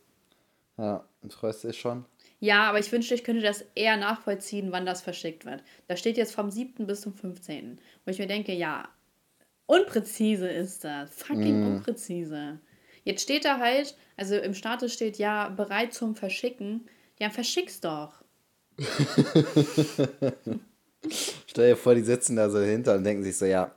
[0.77, 2.05] Ja, und freust du dich schon?
[2.39, 5.63] Ja, aber ich wünschte, ich könnte das eher nachvollziehen, wann das verschickt wird.
[5.87, 6.85] Da steht jetzt vom 7.
[6.85, 7.79] bis zum 15.
[8.03, 8.87] Wo ich mir denke, ja,
[9.65, 11.15] unpräzise ist das.
[11.15, 11.67] Fucking mm.
[11.67, 12.59] unpräzise.
[13.05, 16.89] Jetzt steht da halt, also im Status steht ja bereit zum Verschicken.
[17.19, 18.21] Ja, verschick's doch.
[21.47, 23.73] Stell dir vor, die sitzen da so hinter und denken sich so, ja,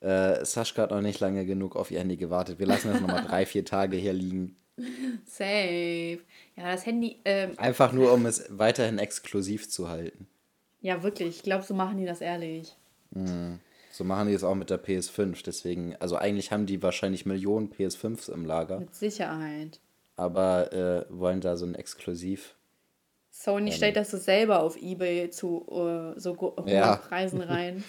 [0.00, 2.58] äh, Sascha hat noch nicht lange genug auf ihr Handy gewartet.
[2.58, 4.56] Wir lassen das nochmal drei, vier Tage hier liegen.
[5.26, 6.20] Safe.
[6.56, 7.18] Ja, das Handy.
[7.24, 10.28] Ähm, Einfach nur, um es weiterhin exklusiv zu halten.
[10.80, 11.36] Ja, wirklich.
[11.36, 12.76] Ich glaube, so machen die das ehrlich.
[13.10, 13.58] Mhm.
[13.94, 15.44] So machen die es auch mit der PS5.
[15.46, 18.80] Deswegen, also eigentlich haben die wahrscheinlich Millionen PS5s im Lager.
[18.80, 19.78] Mit Sicherheit.
[20.16, 22.56] Aber äh, wollen da so ein Exklusiv
[23.30, 26.96] Sony ähm, stellt das so selber auf Ebay zu uh, so hohen ja.
[26.96, 27.84] Preisen rein.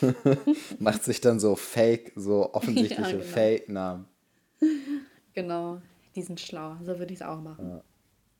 [0.78, 3.24] Macht sich dann so Fake, so offensichtliche ja, genau.
[3.24, 4.08] Fake-Namen.
[5.34, 5.80] Genau,
[6.14, 6.76] die sind schlau.
[6.82, 7.82] So würde ich es auch machen.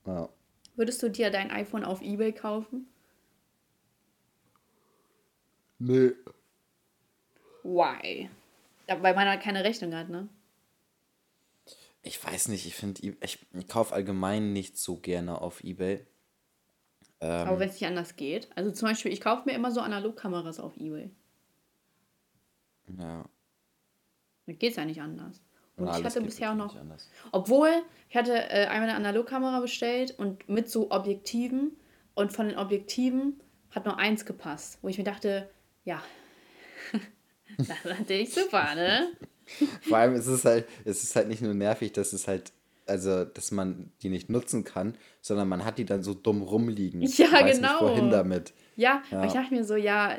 [0.05, 0.13] Ja.
[0.13, 0.29] ja.
[0.77, 2.87] Würdest du dir dein iPhone auf Ebay kaufen?
[5.79, 6.13] Nö.
[7.69, 8.29] Why?
[8.87, 10.27] Weil man halt keine Rechnung hat, ne?
[12.01, 16.05] Ich weiß nicht, ich finde, ich, ich kaufe allgemein nicht so gerne auf Ebay.
[17.21, 18.49] Ähm, Aber wenn es nicht anders geht.
[18.55, 21.11] Also zum Beispiel, ich kaufe mir immer so Analogkameras auf Ebay.
[22.97, 23.25] Ja.
[24.47, 25.43] Da geht es ja nicht anders.
[25.75, 26.75] Und Na, ich hatte bisher auch noch.
[27.31, 27.69] Obwohl,
[28.09, 31.77] ich hatte äh, einmal eine Analogkamera bestellt und mit so Objektiven.
[32.15, 33.39] Und von den Objektiven
[33.71, 35.49] hat nur eins gepasst, wo ich mir dachte,
[35.85, 36.01] ja,
[37.57, 39.09] das ist natürlich super, ne?
[39.81, 42.51] Vor allem ist es halt, es ist halt nicht nur nervig, dass es halt,
[42.85, 47.01] also, dass man die nicht nutzen kann, sondern man hat die dann so dumm rumliegen.
[47.01, 47.71] Ja, weiß genau.
[47.71, 48.53] Nicht, wohin damit.
[48.75, 49.25] Ja, ja.
[49.25, 50.17] ich dachte mir so, ja,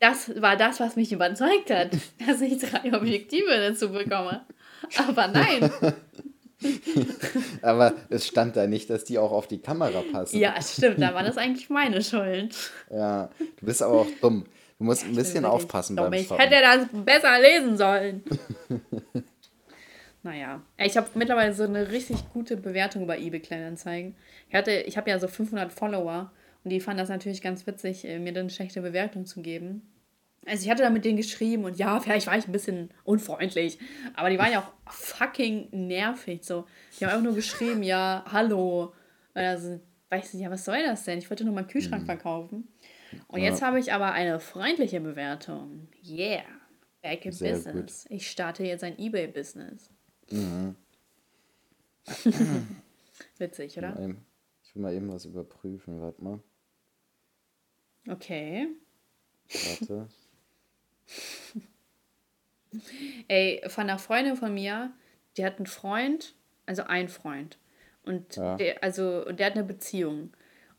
[0.00, 1.90] das war das, was mich überzeugt hat,
[2.26, 4.44] dass ich drei Objektive dazu bekomme.
[5.08, 5.70] Aber nein.
[7.62, 10.38] Aber es stand da nicht, dass die auch auf die Kamera passen.
[10.38, 12.56] Ja, stimmt, da war das eigentlich meine Schuld.
[12.90, 14.44] Ja, du bist aber auch dumm.
[14.78, 18.22] Du musst ein bisschen aufpassen beim Ich hätte das besser lesen sollen.
[20.22, 24.14] naja, ich habe mittlerweile so eine richtig gute Bewertung bei eBay Kleinanzeigen.
[24.48, 26.30] Ich, hatte, ich habe ja so 500 Follower
[26.62, 29.82] und die fanden das natürlich ganz witzig, äh, mir dann eine schlechte Bewertung zu geben.
[30.44, 33.78] Also ich hatte da mit denen geschrieben und ja, vielleicht war ich ein bisschen unfreundlich,
[34.14, 36.44] aber die waren ja auch fucking nervig.
[36.44, 36.66] So,
[36.98, 38.92] die haben einfach nur geschrieben, ja, hallo.
[39.34, 41.18] Also, weiß nicht, ja, was soll das denn?
[41.18, 42.06] Ich wollte nur meinen Kühlschrank mhm.
[42.06, 42.68] verkaufen.
[43.28, 43.46] Und ja.
[43.46, 45.88] jetzt habe ich aber eine freundliche Bewertung.
[46.04, 46.44] Yeah.
[47.02, 48.04] Back in Sehr Business.
[48.04, 48.10] Gut.
[48.10, 49.90] Ich starte jetzt ein Ebay-Business.
[50.30, 50.76] Mhm.
[53.38, 53.96] Witzig, oder?
[54.62, 56.40] Ich will mal eben was überprüfen, warte mal.
[58.08, 58.68] Okay.
[59.48, 60.08] Warte.
[63.28, 64.92] Ey, von einer Freundin von mir,
[65.36, 66.34] die hat einen Freund,
[66.66, 67.58] also ein Freund.
[68.02, 68.56] Und ja.
[68.56, 70.32] der, also, der hat eine Beziehung.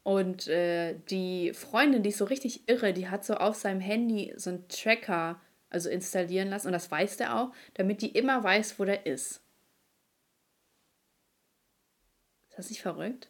[0.08, 4.34] Und äh, die Freundin, die ist so richtig irre, die hat so auf seinem Handy
[4.38, 6.68] so einen Tracker also installieren lassen.
[6.68, 9.42] Und das weiß der auch, damit die immer weiß, wo der ist.
[12.48, 13.30] Ist das nicht verrückt?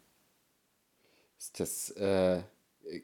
[1.39, 2.43] Ist das, äh,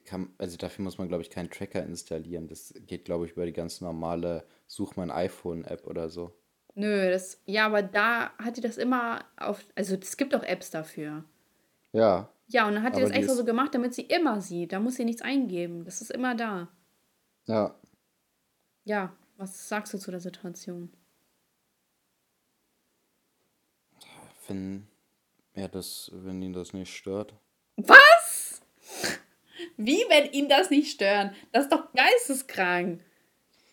[0.05, 2.47] kann, also dafür muss man, glaube ich, keinen Tracker installieren.
[2.47, 6.31] Das geht, glaube ich, über die ganz normale Such mein iPhone-App oder so.
[6.75, 10.69] Nö, das, ja, aber da hat die das immer auf, also es gibt auch Apps
[10.69, 11.25] dafür.
[11.91, 12.29] Ja.
[12.47, 14.73] Ja, und dann hat die das extra so gemacht, damit sie immer sieht.
[14.73, 15.85] Da muss sie nichts eingeben.
[15.85, 16.69] Das ist immer da.
[17.45, 17.75] Ja.
[18.85, 20.91] Ja, was sagst du zu der Situation?
[24.47, 24.87] Wenn
[25.53, 27.33] er das, wenn ihn das nicht stört.
[27.77, 28.61] Was?
[29.77, 31.33] Wie, wenn ihn das nicht stören?
[31.51, 33.01] Das ist doch geisteskrank.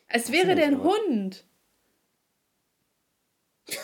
[0.08, 1.44] Als wäre der ein Hund.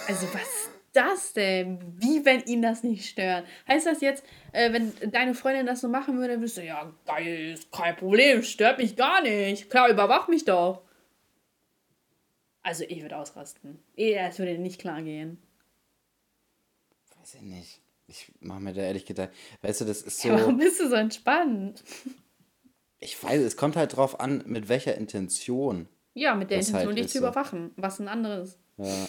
[0.09, 0.66] Also was
[0.97, 1.79] das denn?
[1.99, 3.47] Wie, wenn ihn das nicht stört?
[3.69, 7.53] Heißt das jetzt, äh, wenn deine Freundin das so machen würde, würdest du, ja, geil,
[7.53, 9.71] ist kein Problem, stört mich gar nicht.
[9.71, 10.83] Klar, überwach mich doch.
[12.63, 13.79] Also ich würde ausrasten.
[13.95, 15.39] Es würde nicht klar gehen.
[17.21, 17.81] Weiß ich nicht.
[18.09, 19.31] Ich mache mir da ehrlich gedacht,
[19.63, 20.29] weißt du, das ist so.
[20.29, 21.83] Ja, warum bist du so entspannt?
[22.99, 25.89] Ich weiß, es kommt halt drauf an, mit welcher Intention.
[26.15, 27.73] Ja, mit der Intention, halt dich zu überwachen.
[27.77, 28.59] Was ein anderes.
[28.79, 29.07] Ja.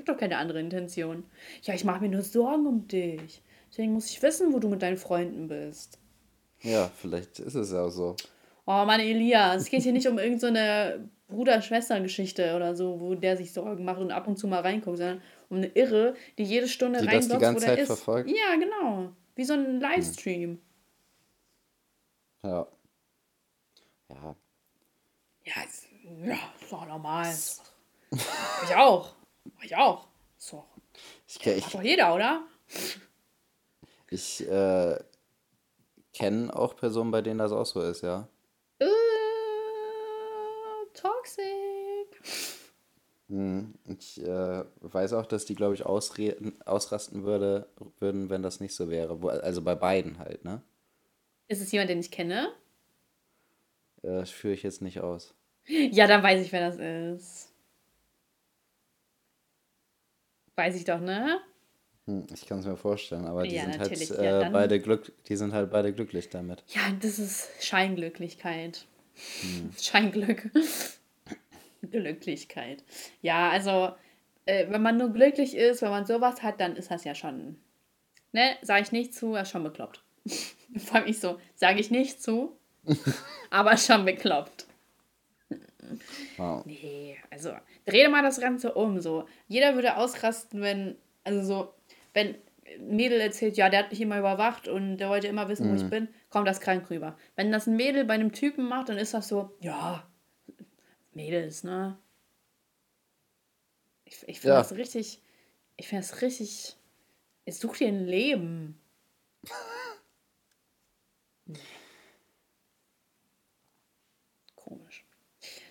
[0.00, 1.24] Gibt doch keine andere Intention.
[1.60, 3.42] Ja, ich mache mir nur Sorgen um dich.
[3.68, 5.98] Deswegen muss ich wissen, wo du mit deinen Freunden bist.
[6.62, 8.16] Ja, vielleicht ist es ja auch so.
[8.64, 13.36] Oh Mann, Elias, es geht hier nicht um irgendeine so Bruder-Schwester-Geschichte oder so, wo der
[13.36, 15.20] sich Sorgen macht und ab und zu mal reinguckt, sondern
[15.50, 17.88] um eine Irre, die jede Stunde ganze wo der Zeit ist.
[17.88, 18.30] Verfolgt.
[18.30, 19.12] Ja, genau.
[19.34, 20.62] Wie so ein Livestream.
[22.42, 22.66] Ja.
[24.08, 24.36] Ja.
[25.44, 25.88] Ja, ist,
[26.24, 27.34] ja, ist doch normal.
[28.64, 29.19] ich auch.
[29.62, 30.06] Ich auch.
[30.38, 30.64] So.
[31.26, 32.42] Ich, ich, Hat doch jeder, oder?
[34.08, 34.98] Ich äh,
[36.12, 38.28] kenne auch Personen, bei denen das auch so ist, ja.
[38.78, 38.86] Äh,
[40.94, 42.20] toxic.
[43.28, 47.68] Hm, ich äh, weiß auch, dass die, glaube ich, ausrasten würde,
[48.00, 49.18] würden, wenn das nicht so wäre.
[49.42, 50.62] Also bei beiden halt, ne?
[51.46, 52.52] Ist es jemand, den ich kenne?
[54.02, 55.34] Äh, das führe ich jetzt nicht aus.
[55.66, 57.49] Ja, dann weiß ich, wer das ist.
[60.60, 61.40] Weiß ich doch, ne?
[62.04, 65.10] Hm, ich kann es mir vorstellen, aber die ja, sind halt äh, ja, beide glück,
[65.26, 66.62] die sind halt beide glücklich damit.
[66.68, 68.84] Ja, das ist Scheinglücklichkeit.
[69.40, 69.72] Hm.
[69.80, 70.50] Scheinglück.
[71.90, 72.84] Glücklichkeit.
[73.22, 73.94] Ja, also,
[74.44, 77.56] äh, wenn man nur glücklich ist, wenn man sowas hat, dann ist das ja schon,
[78.32, 80.04] ne, sage ich nicht zu, ist schon bekloppt.
[80.76, 82.54] Vor allem ich so, sage ich nicht zu,
[83.48, 84.66] aber schon bekloppt.
[86.36, 86.66] Wow.
[86.66, 87.54] Nee, also,
[87.90, 89.26] dreh mal das Ganze um, so.
[89.48, 91.74] Jeder würde ausrasten, wenn, also so,
[92.14, 92.36] wenn
[92.78, 95.74] ein Mädel erzählt, ja, der hat mich immer überwacht und der wollte immer wissen, wo
[95.74, 95.90] ich mhm.
[95.90, 97.16] bin, kommt das krank rüber.
[97.36, 100.08] Wenn das ein Mädel bei einem Typen macht, dann ist das so, ja,
[101.12, 101.98] Mädels, ne?
[104.04, 104.62] Ich, ich finde ja.
[104.62, 105.22] das richtig,
[105.76, 106.76] ich finde das richtig,
[107.44, 108.80] ich suche dir ein Leben.
[111.46, 111.58] nee.
[114.54, 115.04] Komisch.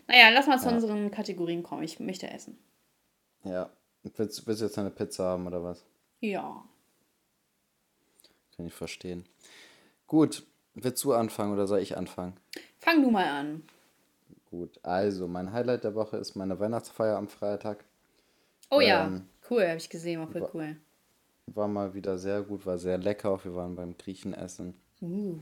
[0.09, 0.73] Naja, lass mal zu ja.
[0.75, 1.83] unseren Kategorien kommen.
[1.83, 2.57] Ich möchte essen.
[3.43, 3.69] Ja.
[4.03, 5.85] Willst, willst du jetzt eine Pizza haben oder was?
[6.19, 6.63] Ja.
[8.55, 9.25] Kann ich verstehen.
[10.07, 10.45] Gut.
[10.75, 12.33] Willst du anfangen oder soll ich anfangen?
[12.79, 13.63] fang du mal an.
[14.49, 17.83] Gut, also mein Highlight der Woche ist meine Weihnachtsfeier am Freitag.
[18.71, 20.77] Oh ja, Ähm, cool, habe ich gesehen, war voll wa- cool.
[21.47, 23.31] War mal wieder sehr gut, war sehr lecker.
[23.31, 24.79] Auch wir waren beim Griechen essen.
[25.01, 25.37] Uh.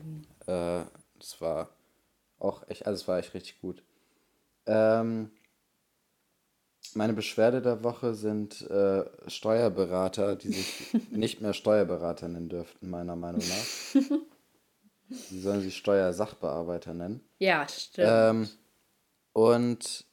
[0.46, 0.84] Äh,
[1.18, 1.68] das war
[2.38, 3.82] auch echt, also es war echt richtig gut.
[4.68, 5.30] Ähm,
[6.94, 13.16] meine Beschwerde der Woche sind äh, Steuerberater, die sich nicht mehr Steuerberater nennen dürften, meiner
[13.16, 14.02] Meinung nach.
[15.30, 17.26] Die sollen sich Steuersachbearbeiter nennen.
[17.38, 18.08] Ja, stimmt.
[18.10, 18.48] Ähm,
[19.32, 20.04] und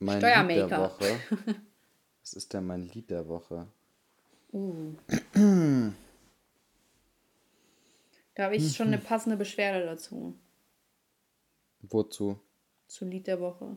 [0.00, 0.80] mein Lied der.
[0.80, 1.20] Woche.
[2.20, 3.68] Was ist denn mein Lied der Woche?
[4.52, 4.94] Uh.
[8.34, 10.36] Da habe ich schon eine passende Beschwerde dazu.
[11.82, 12.40] Wozu?
[12.88, 13.76] Zu Lied der Woche.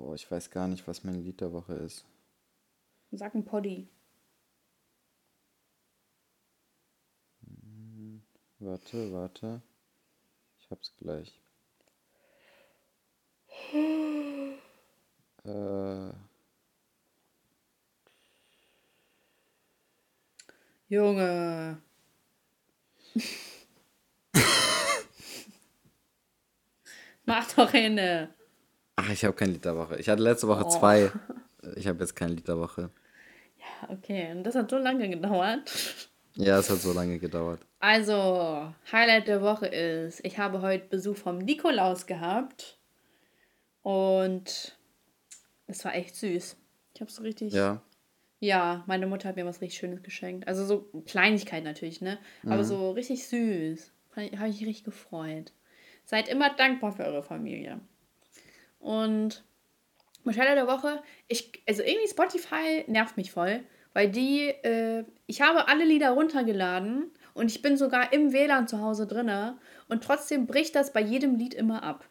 [0.00, 2.04] Oh, ich weiß gar nicht, was mein Lied der Woche ist.
[3.10, 3.88] Sag ein Poddy.
[8.60, 9.60] Warte, warte.
[10.60, 11.40] Ich hab's gleich.
[15.44, 16.12] Äh,
[20.88, 21.80] Junge.
[27.24, 28.37] Mach doch eine.
[28.98, 29.96] Ach, ich habe kein Lied der Woche.
[29.98, 30.68] Ich hatte letzte Woche Oh.
[30.70, 31.10] zwei.
[31.76, 32.88] Ich habe jetzt kein Lied der Woche.
[33.88, 35.70] Okay, und das hat so lange gedauert.
[36.40, 37.58] Ja, es hat so lange gedauert.
[37.80, 42.78] Also, Highlight der Woche ist, ich habe heute Besuch vom Nikolaus gehabt.
[43.82, 44.78] Und
[45.66, 46.56] es war echt süß.
[46.94, 47.52] Ich habe so richtig.
[47.52, 47.82] Ja.
[48.38, 50.46] Ja, meine Mutter hat mir was richtig Schönes geschenkt.
[50.46, 52.18] Also so Kleinigkeit natürlich, ne?
[52.46, 53.90] Aber so richtig süß.
[54.14, 55.52] Habe ich mich richtig gefreut.
[56.04, 57.80] Seid immer dankbar für eure Familie.
[58.78, 59.44] Und
[60.24, 63.64] Beschwerde der Woche, ich, also irgendwie Spotify nervt mich voll,
[63.94, 68.80] weil die, äh, ich habe alle Lieder runtergeladen und ich bin sogar im WLAN zu
[68.80, 69.58] Hause drinne
[69.88, 72.08] und trotzdem bricht das bei jedem Lied immer ab.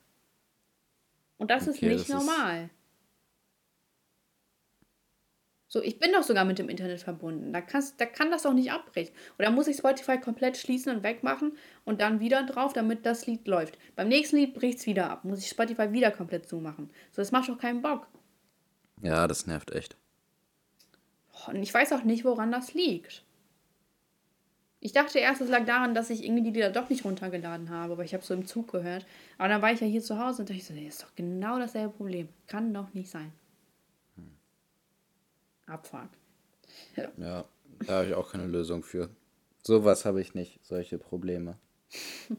[1.38, 2.70] Und das ist Okay, nicht das ist- normal.
[5.70, 7.52] So, ich bin doch sogar mit dem Internet verbunden.
[7.52, 9.14] Da, kannst, da kann das doch nicht abbrechen.
[9.38, 13.48] Oder muss ich Spotify komplett schließen und wegmachen und dann wieder drauf, damit das Lied
[13.48, 13.78] läuft.
[13.96, 15.26] Beim nächsten Lied bricht es wieder ab.
[15.26, 16.90] Muss ich Spotify wieder komplett zumachen.
[17.12, 18.08] So, das macht doch keinen Bock.
[19.02, 19.98] Ja, das nervt echt.
[21.48, 23.24] Und ich weiß auch nicht, woran das liegt.
[24.80, 27.94] Ich dachte erst, es lag daran, dass ich irgendwie die Lieder doch nicht runtergeladen habe,
[27.94, 29.06] aber ich habe so im Zug gehört.
[29.38, 31.14] Aber dann war ich ja hier zu Hause und dachte ich so, nee, ist doch
[31.16, 32.30] genau dasselbe Problem.
[32.48, 33.34] Kann doch nicht sein.
[35.68, 36.10] Abfuck.
[37.18, 37.46] Ja,
[37.86, 39.10] da habe ich auch keine Lösung für.
[39.64, 41.58] Sowas habe ich nicht, solche Probleme.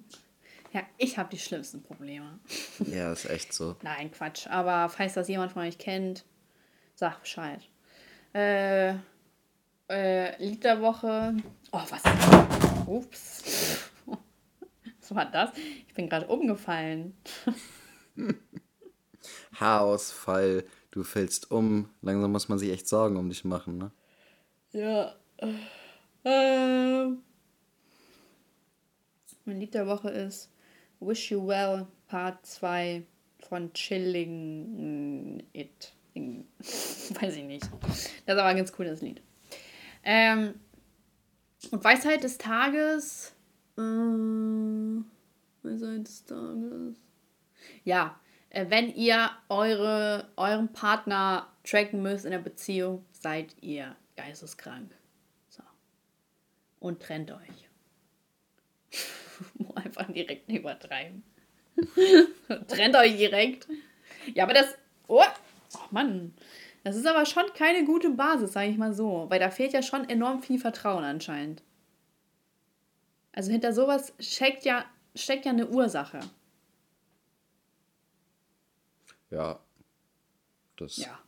[0.70, 2.39] Ja, ich habe die schlimmsten Probleme.
[2.93, 3.76] Ja, ist echt so.
[3.83, 4.47] Nein, Quatsch.
[4.49, 6.26] Aber falls das jemand von euch kennt,
[6.95, 7.62] sag Bescheid.
[8.35, 8.91] Äh,
[9.89, 11.35] äh, Lied der Woche.
[11.72, 12.03] Oh, was?
[12.87, 13.89] Ups.
[15.01, 15.53] Was war das?
[15.87, 17.16] Ich bin gerade umgefallen.
[19.55, 21.89] Haarausfall, du fällst um.
[22.03, 23.91] Langsam muss man sich echt Sorgen um dich machen, ne?
[24.72, 25.14] Ja.
[26.24, 27.22] Ähm.
[29.45, 30.51] Mein Lied der Woche ist
[31.01, 33.03] Wish You Well Part 2
[33.49, 35.93] von Chilling It.
[36.14, 37.68] Weiß ich nicht.
[37.80, 39.22] Das ist aber ein ganz cooles Lied.
[40.03, 40.55] Ähm,
[41.70, 43.32] und Weisheit des Tages.
[43.76, 45.07] Ähm,
[45.62, 46.97] Weisheit des Tages.
[47.84, 54.90] Ja, äh, wenn ihr eure, euren Partner tracken müsst in der Beziehung, seid ihr geisteskrank.
[55.49, 55.62] So.
[56.80, 57.68] Und trennt euch.
[59.74, 61.22] Einfach direkt übertreiben.
[62.68, 63.68] trennt euch direkt.
[64.34, 64.76] Ja, aber das.
[65.07, 65.22] Oh,
[65.74, 66.34] oh Mann.
[66.84, 69.26] Das ist aber schon keine gute Basis, sage ich mal so.
[69.28, 71.62] Weil da fehlt ja schon enorm viel Vertrauen anscheinend.
[73.32, 74.84] Also hinter sowas steckt ja,
[75.14, 76.20] steckt ja eine Ursache.
[79.31, 79.61] Ja.
[80.76, 81.18] Das Ja.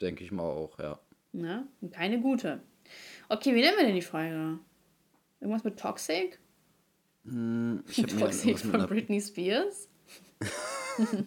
[0.00, 0.98] denke ich mal auch, ja.
[1.32, 1.66] Ne?
[1.80, 2.62] Und keine gute.
[3.28, 4.58] Okay, wie nennen wir denn die Folge?
[5.40, 6.38] Irgendwas mit Toxic?
[7.24, 9.88] Hm, Ich Toxic von einer, Britney Spears?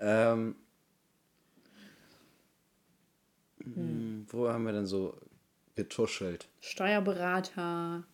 [0.00, 0.56] ähm,
[3.62, 5.18] hm, Wo haben wir denn so
[5.74, 6.48] getuschelt?
[6.60, 8.04] Steuerberater,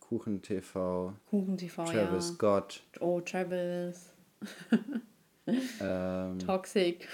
[0.00, 2.34] Kuchen TV, Kuchen TV, Travis ja.
[2.34, 4.12] Scott, Oh, Travis.
[5.46, 7.08] ähm, Toxic.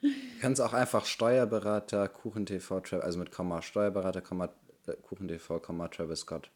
[0.00, 0.10] Du
[0.40, 4.50] kannst auch einfach Steuerberater, Kuchen TV, Tra- also mit Komma, Steuerberater, Komma,
[4.86, 6.50] äh, Kuchen TV, Komma, Travis Scott.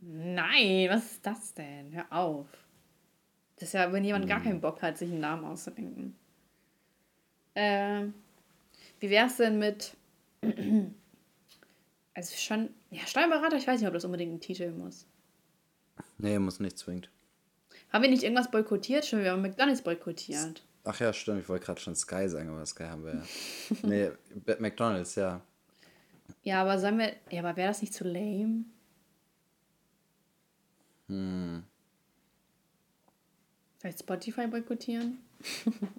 [0.00, 1.92] Nein, was ist das denn?
[1.92, 2.46] Hör auf.
[3.56, 6.16] Das ist ja, wenn jemand gar keinen Bock hat, sich einen Namen auszudenken.
[7.54, 8.14] Ähm,
[9.00, 9.96] wie wär's denn mit
[12.14, 15.06] Also schon, ja, Steuerberater, ich weiß nicht, ob das unbedingt ein Titel muss.
[16.18, 17.10] Nee, muss nicht zwingend.
[17.92, 19.06] Haben wir nicht irgendwas boykottiert?
[19.06, 20.62] Schon, wir haben McDonalds boykottiert.
[20.84, 23.22] Ach ja, stimmt, ich wollte gerade schon Sky sagen, aber Sky haben wir ja.
[23.82, 24.10] nee,
[24.58, 25.40] McDonalds, ja.
[26.42, 28.64] Ja, aber sollen wir, ja, aber wäre das nicht zu lame?
[31.08, 31.64] Hm.
[33.78, 35.18] Vielleicht Spotify boykottieren?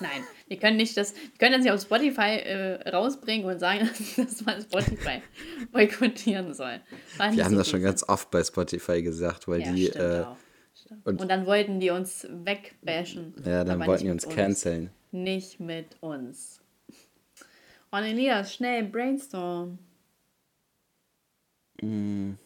[0.00, 3.88] Nein, wir können nicht das, wir können das nicht auf Spotify äh, rausbringen und sagen,
[4.16, 5.22] dass man Spotify
[5.72, 6.80] boykottieren soll.
[7.16, 10.24] Wir haben so das schon ganz oft bei Spotify gesagt, weil Ja, die, äh.
[11.04, 13.34] Und- Und, dann wollten die uns wegbashen.
[13.44, 14.90] ja, dann wollten die uns canceln.
[15.12, 16.60] Nicht mit uns.
[17.90, 19.78] Und Elias, schnell, brainstorm.
[21.80, 22.36] Hm.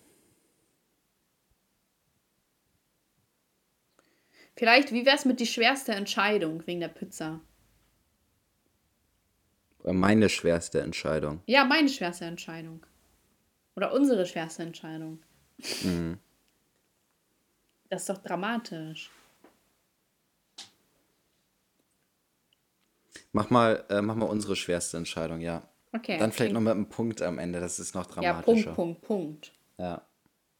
[4.56, 7.40] Vielleicht, wie wär's mit die schwerste Entscheidung wegen der Pizza?
[9.84, 11.40] Meine schwerste Entscheidung.
[11.46, 12.84] Ja, meine schwerste Entscheidung.
[13.76, 15.20] Oder unsere schwerste Entscheidung.
[15.82, 16.18] Mhm.
[17.90, 19.10] Das ist doch dramatisch.
[23.32, 25.62] Mach mal, äh, mach mal unsere schwerste Entscheidung, ja.
[25.92, 26.18] Okay.
[26.18, 28.74] Dann vielleicht noch mit einem Punkt am Ende, das ist noch Ja, dramatischer.
[28.74, 29.52] Punkt, Punkt, Punkt.
[29.78, 30.02] Ja.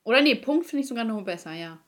[0.04, 1.78] Oder nee, Punkt finde ich sogar noch besser, ja.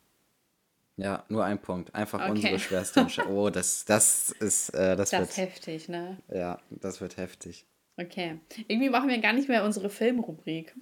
[0.96, 1.94] Ja, nur ein Punkt.
[1.94, 2.30] Einfach Okay.
[2.30, 3.32] unsere schwerste Entscheidung.
[3.36, 6.18] Oh, das, das ist, äh, das, Das ist wird, heftig, ne?
[6.28, 7.66] ja, das wird heftig.
[7.96, 8.38] Okay.
[8.68, 10.74] Irgendwie machen wir gar nicht mehr unsere Filmrubrik.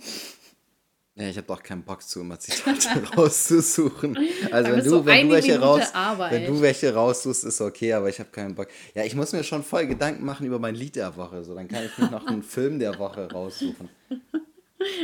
[1.19, 4.16] Ja, ich habe doch keinen Bock zu, immer Zitate rauszusuchen.
[4.53, 6.31] Also wenn ist so du, wenn du welche raus, Arbeit.
[6.33, 8.69] wenn du welche raussuchst, ist okay, aber ich habe keinen Bock.
[8.95, 11.43] Ja, ich muss mir schon voll Gedanken machen über mein Lied der Woche.
[11.43, 13.89] So, dann kann ich mir noch einen Film der Woche raussuchen.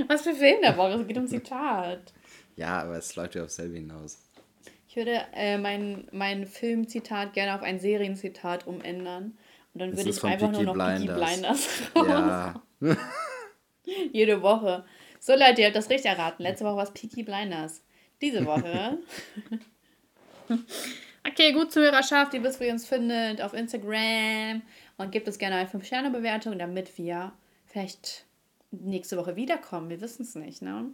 [0.07, 1.01] Was für Film der Woche?
[1.01, 2.13] Es geht um Zitat.
[2.55, 4.19] Ja, aber es läuft ja auf selbe hinaus.
[4.89, 9.37] Ich würde äh, mein, mein Filmzitat gerne auf ein Serienzitat umändern.
[9.75, 11.31] Und dann Das würde ich einfach Peaky nur noch Peaky Blinders.
[11.33, 12.07] Blinders raus.
[12.09, 12.63] Ja,
[14.13, 14.85] Jede Woche.
[15.27, 16.43] So Leute, ihr habt das richtig erraten.
[16.43, 17.81] Letzte Woche war es Peaky Blinders.
[18.21, 18.99] Diese Woche.
[21.27, 24.61] okay, gut Zuhörerschaft, ihr wisst, wo ihr uns findet, auf Instagram.
[24.99, 27.33] Und gebt uns gerne eine 5-Sterne-Bewertung, damit wir
[27.65, 28.27] vielleicht
[28.71, 29.89] nächste Woche wiederkommen.
[29.89, 30.91] Wir wissen es nicht, ne?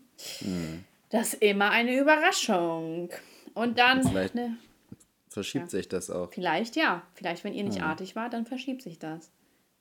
[1.09, 3.11] Das ist immer eine Überraschung.
[3.55, 4.07] Und dann.
[4.07, 4.57] Vielleicht- Ne,
[5.28, 6.31] verschiebt sich das auch.
[6.33, 7.03] vielleicht ja.
[7.14, 9.33] Vielleicht, wenn ihr nicht artig wart, dann verschiebt sich das.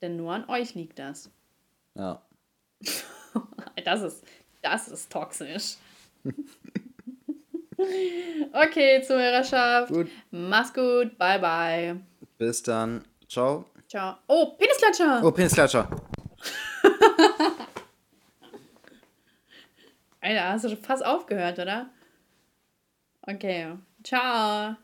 [0.01, 1.29] Denn nur an euch liegt das.
[1.93, 2.23] Ja.
[3.85, 4.23] Das ist,
[4.61, 5.75] das ist toxisch.
[8.53, 9.91] okay, Zuhörerschaft.
[9.91, 10.09] Gut.
[10.31, 11.17] Mach's gut.
[11.17, 11.99] Bye, bye.
[12.37, 13.05] Bis dann.
[13.27, 13.65] Ciao.
[13.87, 14.17] Ciao.
[14.27, 15.21] Oh, Penisklatscher.
[15.23, 15.89] Oh, Penisklatscher.
[20.21, 21.89] Alter, hast du schon fast aufgehört, oder?
[23.21, 23.77] Okay.
[24.03, 24.75] Ciao.